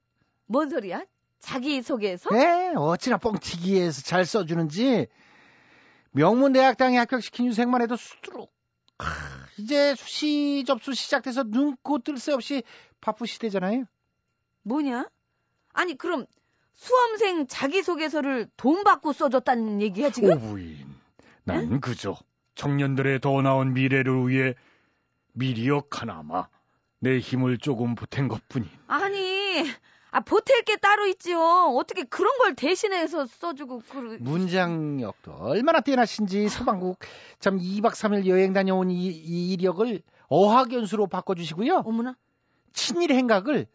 뭔 0.45 0.69
소리야? 0.69 1.03
자기소개서? 1.43 2.29
네, 2.31 2.73
어찌나 2.75 3.17
뻥튀기해서 3.17 4.01
잘 4.01 4.25
써주는지 4.25 5.07
명문대학당에 6.11 6.97
합격시킨 6.97 7.45
유생만 7.47 7.81
해도 7.81 7.95
수두룩. 7.97 8.51
하, 8.99 9.05
이제 9.57 9.93
수시 9.95 10.63
접수 10.65 10.93
시작돼서 10.93 11.43
눈코 11.43 11.99
뜰 11.99 12.17
새 12.17 12.31
없이 12.31 12.63
바쁘시대잖아요. 13.01 13.83
뭐냐? 14.63 15.09
아니 15.73 15.97
그럼 15.97 16.25
수험생 16.73 17.47
자기소개서를 17.47 18.47
돈 18.55 18.83
받고 18.83 19.11
써줬다는 19.13 19.81
얘기야 19.81 20.11
지금? 20.11 20.31
오부인, 20.37 20.95
난 21.43 21.81
그저 21.81 22.15
청년들의 22.55 23.19
더 23.19 23.41
나은 23.41 23.73
미래를 23.73 24.29
위해 24.29 24.53
미리역 25.33 26.01
하나마 26.01 26.47
내 26.99 27.19
힘을 27.19 27.57
조금 27.57 27.95
보탠 27.95 28.27
것뿐인. 28.29 28.69
아니 28.87 29.65
아 30.13 30.19
보탤 30.19 30.63
게 30.63 30.75
따로 30.77 31.07
있지요. 31.07 31.39
어떻게 31.39 32.03
그런 32.03 32.37
걸 32.37 32.53
대신해서 32.53 33.25
써주고 33.25 33.81
그 33.89 34.17
문장력도 34.19 35.33
얼마나 35.39 35.81
뛰어나신지 35.81 36.49
서방국 36.49 36.99
참 37.39 37.57
2박 37.57 37.93
3일 37.93 38.27
여행 38.27 38.53
다녀온 38.53 38.91
이, 38.91 39.07
이 39.07 39.53
이력을 39.53 40.03
어학연수로 40.27 41.07
바꿔주시고요. 41.07 41.81
어머나 41.85 42.15
친일 42.73 43.11
행각을 43.11 43.65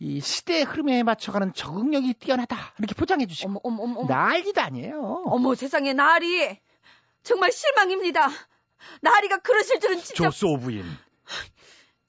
이 0.00 0.20
시대의 0.20 0.64
흐름에 0.64 1.04
맞춰가는 1.04 1.52
적응력이 1.54 2.14
뛰어나다 2.14 2.74
이렇게 2.78 2.96
포장해 2.96 3.26
주시고 3.26 3.48
어머 3.48 3.60
어머 3.62 3.82
어머 3.84 4.00
어머 4.00 4.08
난리도 4.12 4.60
아니에요. 4.60 5.22
어머 5.26 5.54
세상에 5.54 5.92
나리 5.92 6.58
정말 7.22 7.52
실망입니다. 7.52 8.28
나리가 9.02 9.38
그러실 9.38 9.78
줄은 9.78 9.98
진짜 9.98 10.24
조스 10.24 10.46
오부인 10.46 10.84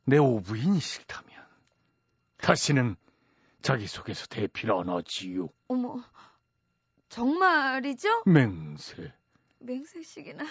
내 0.06 0.18
오부인이 0.18 0.80
싫다면 0.80 1.30
다시는 2.38 2.96
자기소개서 3.68 4.28
대필 4.28 4.72
안 4.72 4.88
하지요. 4.88 5.50
어머 5.68 6.02
정말이죠? 7.10 8.24
맹세 8.26 9.12
맹세식이나 9.60 10.46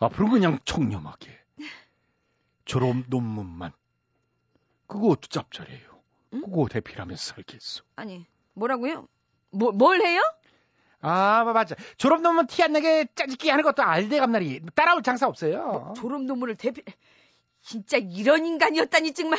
앞으로 0.00 0.30
그냥 0.30 0.58
청렴하게 0.64 1.30
졸업 2.64 3.04
논문만 3.06 3.72
그거 4.88 5.16
짭짤해요. 5.20 6.00
응? 6.34 6.40
그거 6.40 6.66
대필하면서 6.68 7.34
살겠어. 7.34 7.84
아니 7.94 8.26
뭐라고요? 8.54 9.06
뭐, 9.50 9.70
뭘 9.70 10.00
해요? 10.00 10.20
아 11.00 11.44
맞아 11.44 11.76
졸업 11.98 12.20
논문 12.20 12.48
티 12.48 12.64
안 12.64 12.72
나게 12.72 13.06
짜집기 13.14 13.48
하는 13.48 13.62
것도 13.62 13.84
알대감나리 13.84 14.62
따라올 14.74 15.04
장사 15.04 15.28
없어요. 15.28 15.94
졸업 15.96 16.24
논문을 16.24 16.56
대필 16.56 16.82
진짜 17.62 17.96
이런 17.96 18.44
인간이었다니 18.44 19.12
정말 19.14 19.38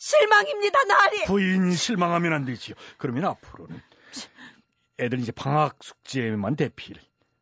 실망입니다 0.00 0.82
나리 0.84 1.24
부인이 1.26 1.74
실망하면 1.74 2.32
안 2.32 2.44
되지요. 2.46 2.74
그러면 2.96 3.26
앞으로는 3.26 3.80
애들 4.98 5.18
이제 5.20 5.30
방학 5.30 5.76
숙제만 5.80 6.56
대필. 6.56 6.96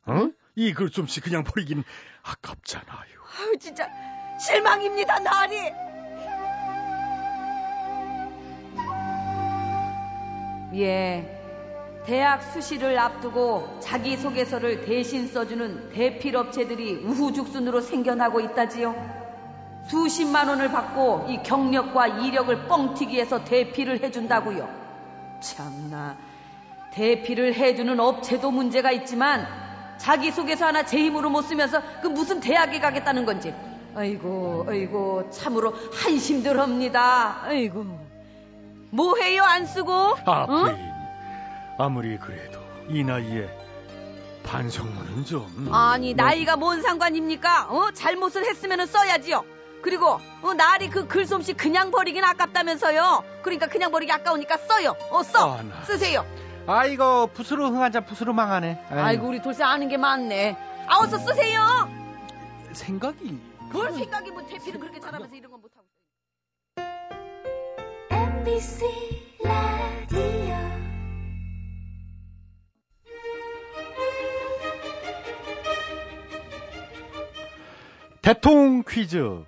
어? 0.06 0.30
이 0.56 0.74
글솜씨 0.74 1.20
그냥 1.20 1.44
버리긴 1.44 1.84
아깝잖아요. 2.22 3.18
아유 3.38 3.58
진짜 3.60 3.88
실망입니다 4.40 5.20
나리 5.20 5.56
예 10.80 12.02
대학 12.06 12.42
수시를 12.42 12.98
앞두고 12.98 13.78
자기소개서를 13.80 14.84
대신 14.84 15.28
써주는 15.28 15.90
대필업체들이 15.90 17.04
우후죽순으로 17.04 17.80
생겨나고 17.82 18.40
있다지요 18.40 19.17
수십만 19.88 20.48
원을 20.48 20.70
받고 20.70 21.26
이 21.28 21.42
경력과 21.42 22.06
이력을 22.06 22.66
뻥튀기해서 22.68 23.44
대필을 23.44 24.02
해준다고요. 24.02 24.68
참나. 25.40 26.16
대필을 26.92 27.54
해주는 27.54 27.98
업체도 27.98 28.50
문제가 28.50 28.90
있지만 28.92 29.46
자기소개서 29.98 30.66
하나 30.66 30.84
제 30.84 30.98
힘으로 30.98 31.30
못 31.30 31.42
쓰면서 31.42 31.80
그 32.02 32.08
무슨 32.08 32.40
대학에 32.40 32.80
가겠다는 32.80 33.24
건지. 33.24 33.54
아이고 33.94 34.66
아이고 34.68 35.30
참으로 35.30 35.72
한심들합니다. 35.92 37.42
아이고. 37.44 37.84
뭐해요 38.90 39.42
안 39.42 39.66
쓰고? 39.66 39.92
아, 40.24 40.46
응? 40.48 40.64
부인. 40.64 40.76
아무리 41.78 42.18
그래도 42.18 42.58
이 42.88 43.04
나이에 43.04 43.48
반성문은 44.44 45.24
좀. 45.24 45.68
아니 45.72 46.14
뭐- 46.14 46.24
나이가 46.24 46.56
뭔 46.56 46.82
상관입니까? 46.82 47.68
어? 47.70 47.90
잘못을 47.92 48.44
했으면 48.46 48.86
써야지요 48.86 49.44
그리고 49.82 50.20
어, 50.42 50.54
나리 50.54 50.88
그 50.90 51.06
글솜씨 51.06 51.54
그냥 51.54 51.90
버리긴 51.90 52.24
아깝다면서요? 52.24 53.24
그러니까 53.42 53.66
그냥 53.68 53.90
버리기 53.90 54.10
아까우니까 54.12 54.56
써요. 54.58 54.94
어써. 55.10 55.58
아, 55.58 55.62
나- 55.62 55.82
쓰세요. 55.84 56.24
아이고 56.66 57.28
붓으로 57.28 57.68
흥한 57.70 57.92
자 57.92 58.00
붓으로 58.00 58.32
망하네. 58.34 58.84
아이고, 58.90 59.00
아이고 59.00 59.26
우리 59.28 59.40
돌쇠 59.40 59.62
아는 59.64 59.88
게 59.88 59.96
많네. 59.96 60.56
아 60.86 60.98
어서 60.98 61.16
쓰세요. 61.18 61.60
생각이. 62.72 63.38
뭘 63.72 63.92
생각이 63.92 64.30
뭐 64.30 64.42
대필은 64.46 64.80
그렇게 64.80 65.00
잘하면서 65.00 65.34
이런 65.34 65.50
건 65.52 65.60
못하고 65.62 65.86
MBC 68.10 68.84
라디오. 69.44 70.58
대통 78.22 78.82
퀴즈. 78.88 79.44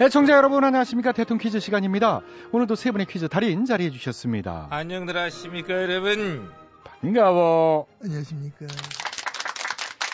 애청자 0.00 0.32
여러분 0.32 0.64
안녕하십니까 0.64 1.12
대통 1.12 1.36
퀴즈 1.36 1.60
시간입니다. 1.60 2.22
오늘도 2.52 2.74
세 2.74 2.90
분의 2.90 3.06
퀴즈 3.06 3.28
달인 3.28 3.66
자리해 3.66 3.90
주셨습니다. 3.90 4.66
안녕들 4.70 5.14
하십니까 5.16 5.74
여러분 5.74 6.50
반가워. 6.82 7.86
안녕하십니까. 8.02 8.66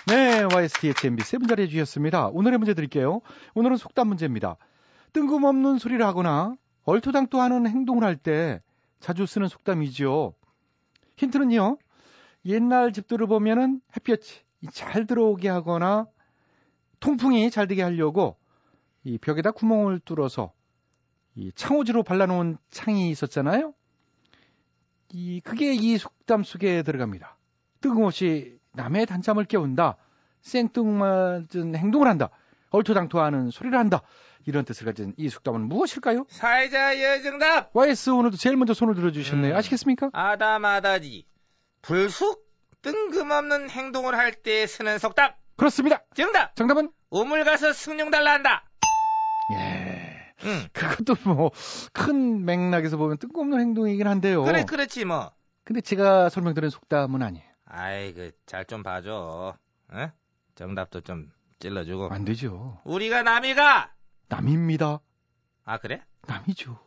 네, 0.08 0.42
YSTHMB 0.42 1.22
세분 1.22 1.46
자리해 1.48 1.68
주셨습니다. 1.68 2.28
오늘의 2.28 2.58
문제 2.58 2.74
드릴게요. 2.74 3.20
오늘은 3.54 3.76
속담 3.76 4.08
문제입니다. 4.08 4.56
뜬금없는 5.12 5.78
소리를 5.78 6.04
하거나 6.04 6.56
얼토당토하는 6.84 7.68
행동을 7.68 8.02
할 8.04 8.16
때 8.16 8.60
자주 8.98 9.24
쓰는 9.26 9.46
속담이지요. 9.46 10.32
힌트는요. 11.16 11.78
옛날 12.44 12.92
집들을 12.92 13.26
보면은 13.28 13.80
햇볕이 13.94 14.40
잘 14.72 15.06
들어오게 15.06 15.48
하거나 15.48 16.06
통풍이 16.98 17.50
잘 17.52 17.68
되게 17.68 17.82
하려고 17.82 18.36
이 19.06 19.18
벽에다 19.18 19.52
구멍을 19.52 20.00
뚫어서 20.00 20.52
이 21.36 21.52
창호지로 21.54 22.02
발라놓은 22.02 22.58
창이 22.70 23.08
있었잖아요. 23.10 23.72
이 25.12 25.40
그게 25.44 25.74
이 25.74 25.96
속담 25.96 26.42
속에 26.42 26.82
들어갑니다. 26.82 27.36
뜬금없이 27.80 28.58
남의 28.72 29.06
단잠을 29.06 29.44
깨운다. 29.44 29.96
생뚱맞은 30.40 31.76
행동을 31.76 32.08
한다. 32.08 32.30
얼토당토하는 32.70 33.50
소리를 33.52 33.78
한다. 33.78 34.02
이런 34.44 34.64
뜻을 34.64 34.84
가진 34.86 35.14
이 35.16 35.28
속담은 35.28 35.62
무엇일까요? 35.68 36.26
사회자 36.28 37.00
여정답 37.00 37.70
YS 37.74 38.10
오늘도 38.10 38.36
제일 38.36 38.56
먼저 38.56 38.74
손을 38.74 38.96
들어주셨네요. 38.96 39.52
음. 39.54 39.56
아시겠습니까? 39.56 40.10
아다마다지 40.12 41.26
불쑥 41.82 42.44
뜬금없는 42.82 43.70
행동을 43.70 44.16
할 44.16 44.32
때 44.42 44.66
쓰는 44.66 44.98
속담 44.98 45.32
그렇습니다. 45.56 46.02
정답 46.14 46.56
정답은? 46.56 46.90
우물 47.10 47.44
가서 47.44 47.72
승용 47.72 48.10
달라 48.10 48.32
한다 48.32 48.64
예. 50.44 50.48
응 50.48 50.68
그것도 50.72 51.16
뭐 51.24 51.50
큰 51.92 52.44
맥락에서 52.44 52.96
보면 52.96 53.18
뜬금없는 53.18 53.60
행동이긴 53.60 54.06
한데요. 54.06 54.44
그래 54.44 54.64
그렇지 54.64 55.04
뭐 55.04 55.32
근데 55.64 55.80
제가 55.80 56.28
설명드린 56.28 56.70
속담은 56.70 57.22
아니에요. 57.22 57.44
아이 57.64 58.12
그 58.14 58.32
잘 58.46 58.64
좀 58.66 58.82
봐줘 58.82 59.56
어? 59.88 60.12
정답도 60.54 61.00
좀 61.02 61.30
찔러주고. 61.58 62.08
안 62.10 62.24
되죠. 62.24 62.80
우리가 62.84 63.22
남이가. 63.22 63.92
남입니다. 64.28 65.00
아 65.64 65.78
그래? 65.78 66.02
남이죠. 66.26 66.78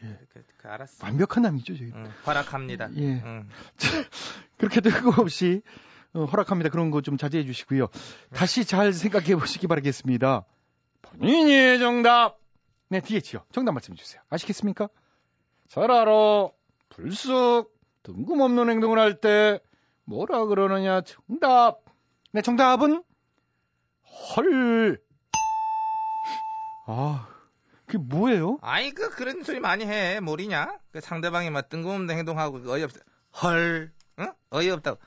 그, 0.00 0.44
그 0.56 0.68
알았어. 0.68 1.04
완벽한 1.04 1.42
남이죠, 1.42 1.76
저희. 1.76 1.90
응, 1.94 2.08
허락합니다. 2.26 2.88
예. 2.96 3.20
응. 3.24 3.48
그렇게 4.56 4.80
뜬금없이 4.80 5.62
어, 6.14 6.24
허락합니다. 6.24 6.70
그런 6.70 6.90
거 6.90 7.00
좀 7.00 7.16
자제해 7.16 7.44
주시고요. 7.44 7.88
다시 8.32 8.64
잘 8.64 8.92
생각해 8.92 9.34
보시기 9.36 9.66
바라겠습니다. 9.66 10.44
본인이 11.02 11.78
정답. 11.78 12.38
네, 12.90 13.00
DH요. 13.00 13.44
정답 13.52 13.72
말씀해 13.72 13.96
주세요. 13.96 14.22
아시겠습니까? 14.30 14.88
잘 15.68 15.90
알아. 15.90 16.48
불쑥 16.88 17.70
뜬금없는 18.02 18.70
행동을 18.70 18.98
할 18.98 19.20
때 19.20 19.60
뭐라 20.04 20.46
그러느냐. 20.46 21.02
정답. 21.02 21.84
네, 22.32 22.40
정답은 22.40 23.02
헐. 24.36 24.98
아, 26.84 27.28
그게 27.84 27.98
뭐예요? 27.98 28.58
아이 28.62 28.92
그 28.92 29.10
그런 29.10 29.42
소리 29.42 29.60
많이 29.60 29.84
해. 29.84 30.20
모르냐? 30.20 30.78
그 30.90 31.00
상대방이 31.02 31.50
막 31.50 31.68
뜬금없는 31.68 32.16
행동하고 32.16 32.62
그 32.62 32.72
어이없어. 32.72 33.00
헐. 33.42 33.92
응? 34.20 34.32
어이없다고. 34.50 34.98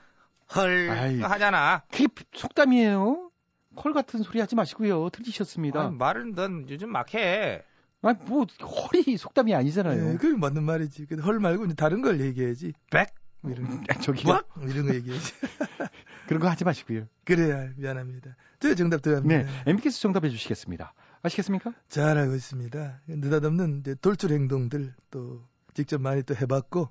헐. 0.54 0.88
아이. 0.90 1.20
하잖아. 1.20 1.82
그게 1.90 2.06
속담이에요. 2.34 3.30
콜 3.74 3.92
같은 3.92 4.22
소리 4.22 4.38
하지 4.38 4.54
마시고요. 4.54 5.08
들리셨습니다. 5.10 5.80
아, 5.80 5.90
말은 5.90 6.34
넌 6.34 6.66
요즘 6.68 6.90
막 6.92 7.12
해. 7.14 7.64
아, 8.02 8.14
뭐 8.26 8.46
헐이 8.60 9.16
속담이 9.16 9.54
아니잖아요. 9.54 10.12
네, 10.12 10.16
그게 10.16 10.36
맞는 10.36 10.64
말이지. 10.64 11.06
근데 11.06 11.22
헐 11.22 11.38
말고 11.38 11.66
이제 11.66 11.74
다른 11.74 12.02
걸 12.02 12.20
얘기해야지. 12.20 12.72
백뭐 12.90 13.52
이런 13.54 13.68
거. 13.68 13.76
아, 13.88 13.98
저기 14.00 14.26
뭐? 14.26 14.42
이런 14.68 14.86
거 14.86 14.94
얘기해야지. 14.94 15.32
그런 16.26 16.40
거 16.40 16.48
하지 16.48 16.64
마시고요. 16.64 17.06
그래야 17.24 17.70
미안합니다. 17.76 18.36
저 18.60 18.74
정답 18.74 18.98
네, 18.98 19.02
들어갑니다. 19.02 19.50
MB께서 19.66 20.00
정답해 20.00 20.30
주시겠습니다. 20.30 20.94
아시겠습니까? 21.22 21.72
잘 21.88 22.18
알고 22.18 22.34
있습니다. 22.34 23.00
느닷없는 23.06 23.80
이제 23.80 23.94
돌출 23.96 24.32
행동들 24.32 24.94
또 25.10 25.44
직접 25.74 26.00
많이 26.00 26.22
또 26.22 26.34
해봤고 26.34 26.88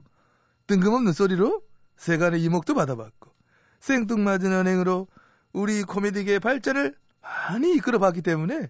뜬금없는 0.67 1.12
소리로 1.12 1.62
세간의 1.97 2.41
이목도 2.43 2.74
받아봤고 2.74 3.32
생뚱맞은 3.82 4.54
언행으로 4.54 5.08
우리 5.52 5.84
코미디계의 5.84 6.39
발전을 6.39 6.95
많이 7.21 7.76
이끌어봤기 7.76 8.21
때문에 8.21 8.69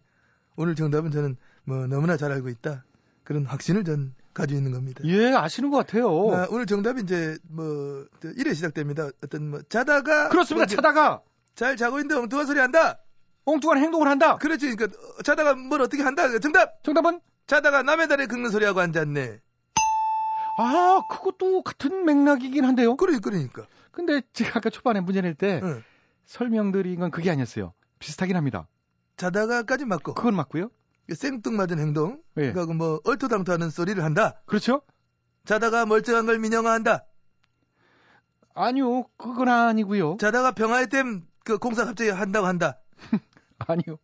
오늘 0.55 0.75
정답은 0.75 1.11
저는 1.11 1.37
뭐 1.63 1.87
너무나 1.87 2.17
잘 2.17 2.31
알고 2.31 2.49
있다 2.49 2.83
그런 3.23 3.45
확신을 3.45 3.83
전 3.83 4.13
가지고 4.33 4.57
있는 4.59 4.71
겁니다. 4.71 5.01
예, 5.05 5.33
아시는 5.33 5.69
것 5.69 5.77
같아요. 5.77 6.07
아, 6.33 6.47
오늘 6.49 6.65
정답이 6.65 7.01
이제 7.01 7.37
뭐 7.49 8.05
저, 8.21 8.29
이래 8.37 8.53
시작됩니다. 8.53 9.09
어떤 9.23 9.49
뭐 9.49 9.61
자다가 9.63 10.29
그렇습니다. 10.29 10.67
자다가 10.67 11.21
잘 11.55 11.75
자고 11.75 11.97
있는데 11.99 12.15
엉뚱한 12.15 12.45
소리 12.47 12.59
한다. 12.59 12.97
엉뚱한 13.45 13.79
행동을 13.79 14.07
한다. 14.07 14.37
그렇지. 14.37 14.73
그러니까 14.75 14.97
어, 14.97 15.21
자다가 15.23 15.55
뭘 15.55 15.81
어떻게 15.81 16.01
한다. 16.03 16.39
정답. 16.39 16.81
정답은 16.83 17.19
자다가 17.47 17.83
남의 17.83 18.07
다리에 18.07 18.27
긁는 18.27 18.49
소리하고 18.51 18.79
앉았네. 18.79 19.39
아, 20.57 21.01
그것도 21.09 21.63
같은 21.63 22.05
맥락이긴 22.05 22.65
한데요. 22.65 22.95
그래, 22.95 23.19
그러니까. 23.21 23.65
근데 23.91 24.21
제가 24.33 24.59
아까 24.59 24.69
초반에 24.69 25.01
문제 25.01 25.21
낼때 25.21 25.59
응. 25.63 25.83
설명드린 26.25 26.99
건 26.99 27.11
그게 27.11 27.29
아니었어요. 27.31 27.73
비슷하긴 27.99 28.35
합니다. 28.37 28.67
자다가까지 29.17 29.85
맞고 29.85 30.13
그건 30.13 30.35
맞고요. 30.35 30.69
생뚱맞은 31.13 31.79
행동. 31.79 32.21
예. 32.37 32.51
그러니까 32.51 32.73
뭐 32.73 33.01
얼토당토하는 33.03 33.69
소리를 33.69 34.03
한다. 34.03 34.41
그렇죠? 34.45 34.81
자다가 35.45 35.85
멀쩡한 35.85 36.25
걸 36.25 36.39
민영화한다. 36.39 37.05
아니요, 38.53 39.03
그건 39.17 39.47
아니고요. 39.47 40.17
자다가 40.19 40.51
병아의 40.51 40.89
댐그 40.89 41.57
공사 41.59 41.85
갑자기 41.85 42.09
한다고 42.09 42.47
한다. 42.47 42.79
아니요. 43.59 43.97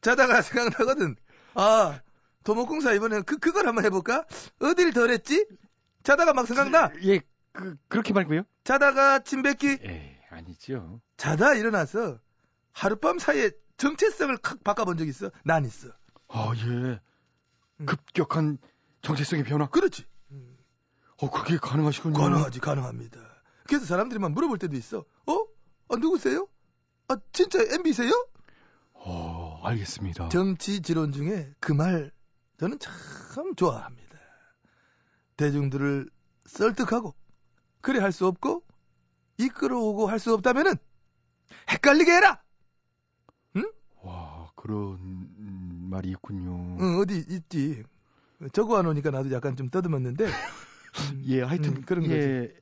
자다가 0.00 0.42
생각나거든. 0.42 1.16
아, 1.54 2.00
도목공사 2.44 2.92
이번에 2.92 3.20
그 3.22 3.38
그걸 3.38 3.66
한번 3.66 3.84
해볼까? 3.84 4.26
어디를 4.60 4.92
덜했지? 4.92 5.46
자다가 6.02 6.32
막 6.32 6.46
생각나. 6.46 6.90
예, 7.04 7.20
그 7.52 7.76
그렇게 7.88 8.12
말고요. 8.12 8.42
자다가 8.64 9.20
침 9.20 9.42
뱉기. 9.42 9.78
에이, 9.82 10.16
아니죠. 10.30 11.00
자다 11.16 11.54
일어나서 11.54 12.18
하룻밤 12.72 13.18
사이에 13.18 13.50
정체성을 13.76 14.38
확 14.42 14.62
바꿔본 14.64 14.96
적 14.98 15.08
있어? 15.08 15.30
난 15.44 15.64
있어. 15.64 15.88
아, 16.28 16.52
예. 16.56 17.00
음. 17.80 17.86
급격한 17.86 18.58
정체성의 19.02 19.44
변화. 19.44 19.68
그렇지. 19.68 20.04
어, 21.20 21.30
그게 21.30 21.56
가능하시군요. 21.56 22.18
가능하지, 22.18 22.58
가능합니다. 22.60 23.20
그래서 23.68 23.86
사람들이 23.86 24.18
막 24.18 24.32
물어볼 24.32 24.58
때도 24.58 24.76
있어. 24.76 25.04
어? 25.26 25.32
아, 25.88 25.96
누구세요? 25.96 26.48
아, 27.08 27.16
진짜 27.32 27.60
MB세요? 27.62 28.10
어, 28.94 29.60
알겠습니다. 29.64 30.28
정치 30.30 30.80
지론 30.82 31.12
중에 31.12 31.52
그 31.60 31.72
말 31.72 32.10
저는 32.58 32.78
참 32.78 33.54
좋아합니다. 33.56 34.18
대중들을 35.36 36.08
설득하고 36.46 37.14
그래 37.80 37.98
할 38.00 38.12
수 38.12 38.26
없고 38.26 38.64
이끌어오고 39.38 40.08
할 40.08 40.18
수 40.18 40.32
없다면은 40.34 40.74
헷갈리게 41.70 42.10
해라. 42.12 42.41
와, 44.62 44.68
그런 44.68 44.98
음, 45.38 45.88
말이 45.90 46.10
있군요. 46.10 46.76
응, 46.80 46.98
어디 46.98 47.24
있지. 47.28 47.82
적어 48.52 48.78
안 48.78 48.86
오니까 48.86 49.10
나도 49.10 49.30
약간 49.32 49.56
좀 49.56 49.68
떠듬었는데. 49.70 50.24
음, 50.24 50.30
예, 51.26 51.42
하여튼 51.42 51.74
음, 51.76 51.82
그런 51.86 52.04
예, 52.04 52.08
거지. 52.48 52.54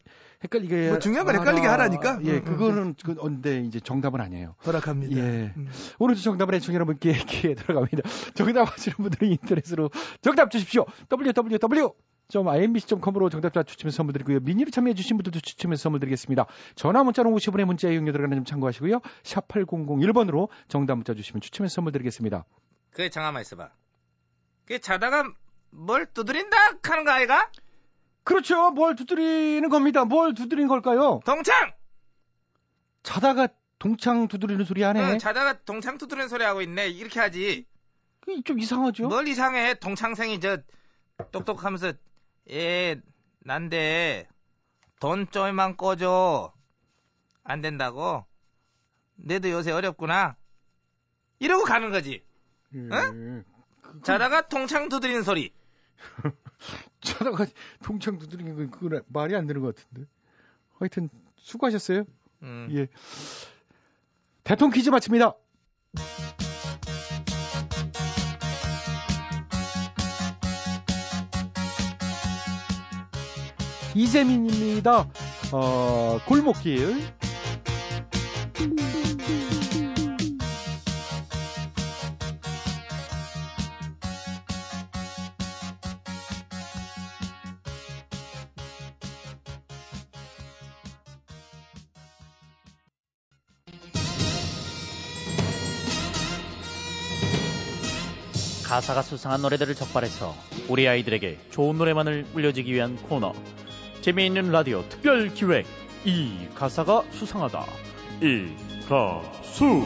헷갈리게 0.43 0.89
뭐 0.89 0.99
중요한 0.99 1.27
건 1.27 1.35
헷갈리게 1.37 1.67
하라. 1.67 1.85
하라니까. 1.85 2.21
예, 2.25 2.39
음, 2.39 2.45
그거는 2.45 2.95
그 3.03 3.15
언데 3.19 3.61
이제 3.63 3.81
정답은 3.81 4.21
아니에요. 4.21 4.55
허락합니다. 4.65 5.17
예. 5.17 5.53
음. 5.57 5.69
오늘도 5.99 6.21
정답을 6.23 6.55
해충 6.55 6.75
여러분께 6.75 7.13
기회 7.29 7.55
들어갑니다. 7.55 8.09
정답 8.35 8.73
하시는 8.73 8.97
분들은 8.97 9.29
인터넷으로 9.33 9.91
정답 10.23 10.51
주십시오. 10.51 10.87
www. 11.11 11.93
imbc.com으로 12.39 13.29
정답자 13.31 13.63
추첨해서 13.63 13.97
선물 13.97 14.13
드리고요. 14.13 14.41
미니로 14.41 14.71
참여해 14.71 14.95
주신 14.95 15.17
분들도 15.17 15.41
추첨해서 15.41 15.83
선물 15.83 16.01
드리겠습니다. 16.01 16.47
전화 16.75 17.03
문자는 17.03 17.31
50원의 17.33 17.65
문자 17.65 17.89
이용료 17.89 18.13
들어가는 18.13 18.37
점 18.39 18.45
참고하시고요. 18.45 19.01
샵 19.23 19.49
8001번으로 19.49 20.49
정답 20.69 20.97
문자 20.97 21.15
주시면 21.15 21.41
추첨해서 21.41 21.75
선물 21.75 21.93
드리겠습니다. 21.93 22.45
그 22.91 23.11
잠깐만 23.11 23.43
있어봐. 23.43 23.71
그 24.65 24.79
자다가 24.79 25.25
뭘 25.71 26.07
두드린다 26.07 26.57
하는 26.83 27.05
거 27.05 27.11
아이가? 27.11 27.51
그렇죠. 28.25 28.71
뭘 28.71 28.95
두드리는 28.97 29.69
겁니다. 29.69 30.05
뭘 30.05 30.35
두드리는 30.35 30.69
걸까요? 30.69 31.21
동창! 31.25 31.73
자다가 33.03 33.49
동창 33.79 34.29
두드리는 34.29 34.65
소리 34.65 34.83
하네. 34.83 35.13
응, 35.13 35.19
자다가 35.19 35.61
동창 35.65 35.97
두드리는 35.99 36.29
소리 36.29 36.45
하고 36.45 36.61
있네. 36.61 36.89
이렇게 36.89 37.19
하지. 37.19 37.67
그게 38.21 38.43
좀 38.43 38.59
이상하죠? 38.61 39.09
뭘 39.09 39.27
이상해. 39.27 39.75
동창생이 39.75 40.41
저 40.41 40.59
똑똑하면서 41.33 41.95
예 42.51 43.01
난데 43.41 44.29
돈 45.01 45.31
좀만 45.31 45.77
꺼줘. 45.77 46.53
안 47.43 47.61
된다고? 47.61 48.25
내도 49.17 49.51
요새 49.51 49.71
어렵구나. 49.73 50.37
이러고 51.39 51.65
가는 51.65 51.91
거지. 51.91 52.23
예. 52.75 53.43
자다가 54.03 54.49
동창 54.49 54.89
두드리는 54.89 55.23
소리. 55.23 55.53
자다가 57.01 57.47
동창 57.83 58.19
두드리는 58.19 58.55
건 58.57 58.71
그건 58.71 59.03
말이 59.09 59.35
안 59.35 59.47
되는 59.47 59.63
것 59.63 59.75
같은데. 59.75 60.09
하여튼 60.79 61.09
수고하셨어요. 61.37 62.05
음. 62.43 62.69
예. 62.73 62.89
대통령 64.45 64.73
퀴즈 64.73 64.91
마칩니다. 64.91 65.35
이재민입니다. 73.95 75.09
어, 75.53 76.21
골목길. 76.27 76.97
가사가 98.71 99.03
수상한 99.03 99.43
노래들을 99.43 99.75
적발해서 99.75 100.33
우리 100.69 100.87
아이들에게 100.87 101.41
좋은 101.51 101.77
노래만을 101.77 102.27
물려주기 102.33 102.73
위한 102.73 102.95
코너 102.97 103.35
재미있는 104.01 104.51
라디오 104.51 104.83
특별 104.89 105.29
기획 105.35 105.67
이 106.05 106.47
가사가 106.55 107.03
수상하다 107.11 107.65
이 108.23 108.49
가수 108.89 109.83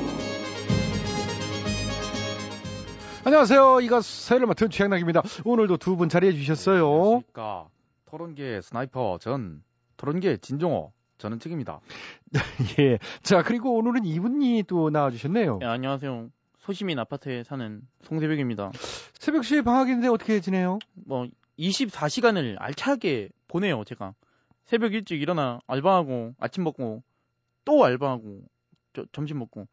안녕하세요. 3.24 3.80
이 3.80 3.88
가수 3.88 4.26
사회를 4.26 4.46
맡은 4.46 4.68
최양락입니다. 4.70 5.22
오늘도 5.44 5.78
두 5.78 5.96
분 5.96 6.08
자리해 6.08 6.32
주셨어요. 6.34 7.22
그러니까 7.32 7.68
토론계 8.06 8.60
스나이퍼 8.62 9.18
전 9.20 9.62
토론계 9.96 10.36
진종호 10.38 10.92
저는 11.18 11.38
책입니다. 11.40 11.80
예. 12.80 12.98
자, 13.22 13.42
그리고 13.42 13.74
오늘은 13.76 14.04
이분이 14.04 14.64
또 14.68 14.90
나와주셨네요. 14.90 15.60
예, 15.62 15.66
안녕하세요. 15.66 16.28
소시민 16.58 16.98
아파트에 16.98 17.44
사는 17.44 17.80
송새벽입니다. 18.02 18.72
새벽 19.18 19.44
시에 19.44 19.62
방학인데 19.62 20.08
어떻게 20.08 20.40
지내요? 20.40 20.78
뭐 21.06 21.26
24시간을 21.58 22.56
알차게 22.58 23.30
보내요, 23.54 23.84
제가. 23.84 24.14
새벽 24.64 24.94
일찍 24.94 25.22
일어나 25.22 25.60
알바하고 25.68 26.34
아침 26.40 26.64
먹고 26.64 27.04
또 27.64 27.84
알바하고 27.84 28.40
저- 28.94 29.06
점심 29.12 29.38
먹고 29.38 29.68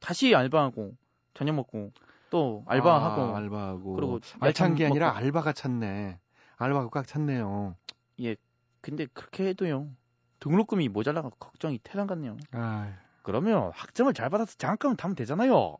다시 0.00 0.34
알바하고 0.34 0.94
저녁 1.34 1.54
먹고 1.56 1.92
또 2.30 2.64
알바하고 2.66 3.20
아, 3.34 3.36
알바하고. 3.36 3.94
그리고 3.94 4.20
알찬 4.40 4.74
게 4.74 4.86
아니라 4.86 5.08
먹고. 5.08 5.18
알바가 5.18 5.52
찼네. 5.52 6.18
알바가 6.56 6.88
꽉 6.88 7.06
찼네요. 7.06 7.76
예. 8.22 8.36
근데 8.80 9.04
그렇게 9.12 9.48
해도요. 9.48 9.90
등록금이 10.40 10.88
모자라가 10.88 11.28
걱정이 11.38 11.78
태산 11.82 12.06
같네요. 12.06 12.38
아, 12.52 12.90
그러면 13.22 13.70
학점을 13.74 14.12
잘 14.14 14.30
받아서 14.30 14.54
장학금을 14.56 14.96
타면 14.96 15.14
되잖아요. 15.14 15.76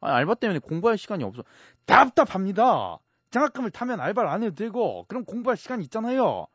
아, 0.00 0.14
알바 0.14 0.36
때문에 0.36 0.60
공부할 0.60 0.96
시간이 0.96 1.24
없어. 1.24 1.42
답답합니다. 1.84 2.98
장학금을 3.32 3.70
타면 3.70 4.00
알바를 4.00 4.30
안 4.30 4.42
해도 4.44 4.54
되고, 4.54 5.04
그럼 5.08 5.26
공부할 5.26 5.58
시간이 5.58 5.84
있잖아요. 5.84 6.46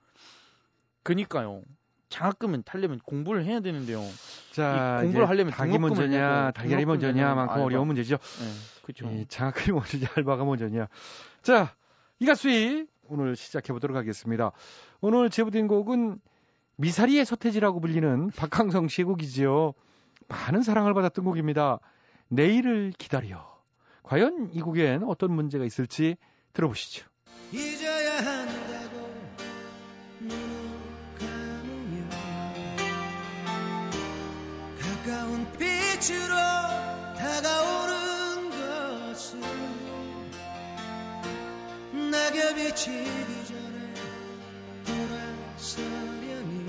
그니까요. 1.04 1.62
장학금은 2.10 2.64
타려면 2.64 3.00
공부를 3.00 3.46
해야 3.46 3.62
되는데요. 3.62 4.04
자, 4.52 5.00
이 5.00 5.06
공부를 5.06 5.30
하려면 5.30 5.54
닭이 5.54 5.72
등록금을 5.72 5.90
먼저냐, 6.10 6.52
등록금을 6.52 6.86
먼저냐만큼 6.86 7.62
어려운 7.62 7.82
알바. 7.82 7.86
문제죠. 7.86 8.16
예, 8.16 8.82
그죠. 8.86 9.10
이 9.10 9.26
장학금이 9.28 9.72
먼저냐, 9.78 10.08
알바가 10.18 10.44
먼저냐. 10.44 10.88
자, 11.42 11.74
이가수이 12.20 12.86
오늘 13.08 13.36
시작해 13.36 13.72
보도록 13.72 13.96
하겠습니다. 13.96 14.52
오늘 15.00 15.30
제보된 15.30 15.68
곡은 15.68 16.20
미사리의 16.76 17.26
서태지라고 17.26 17.80
불리는 17.80 18.32
박항성 18.32 18.90
씨의 18.90 19.06
곡이지요. 19.06 19.74
많은 20.28 20.64
사랑을 20.64 20.94
받았던 20.94 21.24
곡입니다. 21.24 21.80
내일을 22.28 22.94
기다려. 22.98 23.50
과연 24.04 24.50
이 24.54 24.62
곡엔 24.62 25.04
어떤 25.04 25.34
문제가 25.34 25.64
있을지 25.64 26.18
들어보시죠. 26.54 27.06
가까운 35.42 35.52
빛으로 35.58 36.36
다가오는 37.16 38.50
것은 38.52 39.42
낙엽이 42.12 42.76
지기 42.76 43.46
전에 43.46 43.94
돌아서려니 44.86 46.68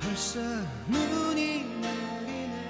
벌써 0.00 0.40
눈이 0.88 1.64
내리네 1.80 2.62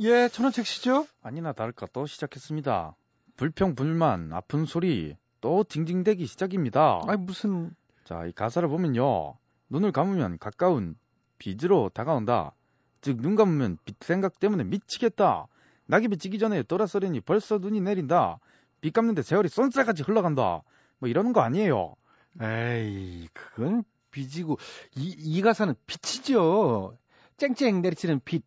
예, 0.00 0.28
천원책 0.28 0.66
씨죠? 0.66 1.06
아니나 1.22 1.52
다를까 1.52 1.86
또 1.92 2.06
시작했습니다. 2.06 2.96
불평, 3.36 3.74
불만, 3.74 4.32
아픈 4.32 4.64
소리, 4.64 5.16
또 5.40 5.64
징징대기 5.64 6.26
시작입니다. 6.26 7.02
아니, 7.06 7.20
무슨, 7.20 7.74
자, 8.04 8.24
이 8.24 8.32
가사를 8.32 8.66
보면요. 8.68 9.36
눈을 9.68 9.92
감으면 9.92 10.38
가까운 10.38 10.96
빛으로 11.38 11.90
다가온다. 11.94 12.52
즉, 13.00 13.20
눈 13.20 13.36
감으면 13.36 13.78
빛 13.84 13.96
생각 14.00 14.38
때문에 14.40 14.64
미치겠다. 14.64 15.46
낙엽이 15.86 16.18
지기 16.18 16.38
전에 16.38 16.62
돌아서려니 16.62 17.20
벌써 17.20 17.58
눈이 17.58 17.80
내린다. 17.80 18.38
빛 18.80 18.92
감는데 18.92 19.22
세월이 19.22 19.48
쏜살같이 19.48 20.02
흘러간다. 20.02 20.62
뭐 20.98 21.08
이러는 21.08 21.32
거 21.32 21.40
아니에요. 21.40 21.94
에이, 22.40 23.28
그건 23.32 23.84
빛이고, 24.10 24.58
이, 24.96 25.14
이 25.18 25.42
가사는 25.42 25.74
빛이죠. 25.86 26.96
쨍쨍 27.36 27.82
내리치는 27.82 28.20
빛, 28.24 28.44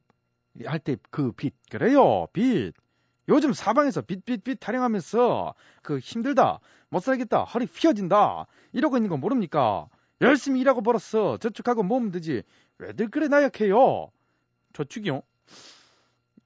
할 0.66 0.80
때 0.80 0.98
그 1.12 1.32
빛. 1.32 1.54
그래요, 1.70 2.28
빛. 2.34 2.74
요즘 3.30 3.54
사방에서 3.54 4.02
빛빛빛 4.02 4.60
타령하면서 4.60 5.54
그 5.84 6.00
힘들다, 6.00 6.60
못 6.90 7.02
살겠다, 7.04 7.44
허리 7.44 7.68
휘어진다 7.72 8.48
이러고 8.74 8.98
있는 8.98 9.10
거 9.10 9.18
모릅니까? 9.18 9.88
열심히 10.22 10.60
일하고 10.62 10.82
벌었어. 10.82 11.38
저축하고 11.38 11.84
모으면 11.84 12.12
되지. 12.12 12.42
왜들 12.80 13.10
그래 13.10 13.28
나약해요? 13.28 14.12
저축이요? 14.74 15.22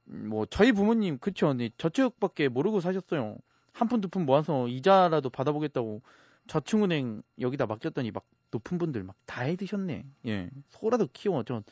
뭐 0.04 0.46
저희 0.46 0.72
부모님 0.72 1.18
그쵸? 1.18 1.54
네, 1.54 1.70
저축밖에 1.78 2.48
모르고 2.48 2.80
사셨어요. 2.80 3.36
한 3.72 3.88
푼 3.88 4.00
두 4.00 4.08
푼 4.08 4.24
모아서 4.26 4.68
이자라도 4.68 5.30
받아보겠다고 5.30 6.02
저축은행 6.46 7.22
여기다 7.40 7.66
맡겼더니 7.66 8.10
막 8.12 8.24
높은 8.52 8.78
분들 8.78 9.02
막 9.02 9.16
다 9.26 9.42
해드셨네. 9.42 10.04
예, 10.26 10.50
소라도 10.68 11.08
키워. 11.12 11.42
저 11.44 11.62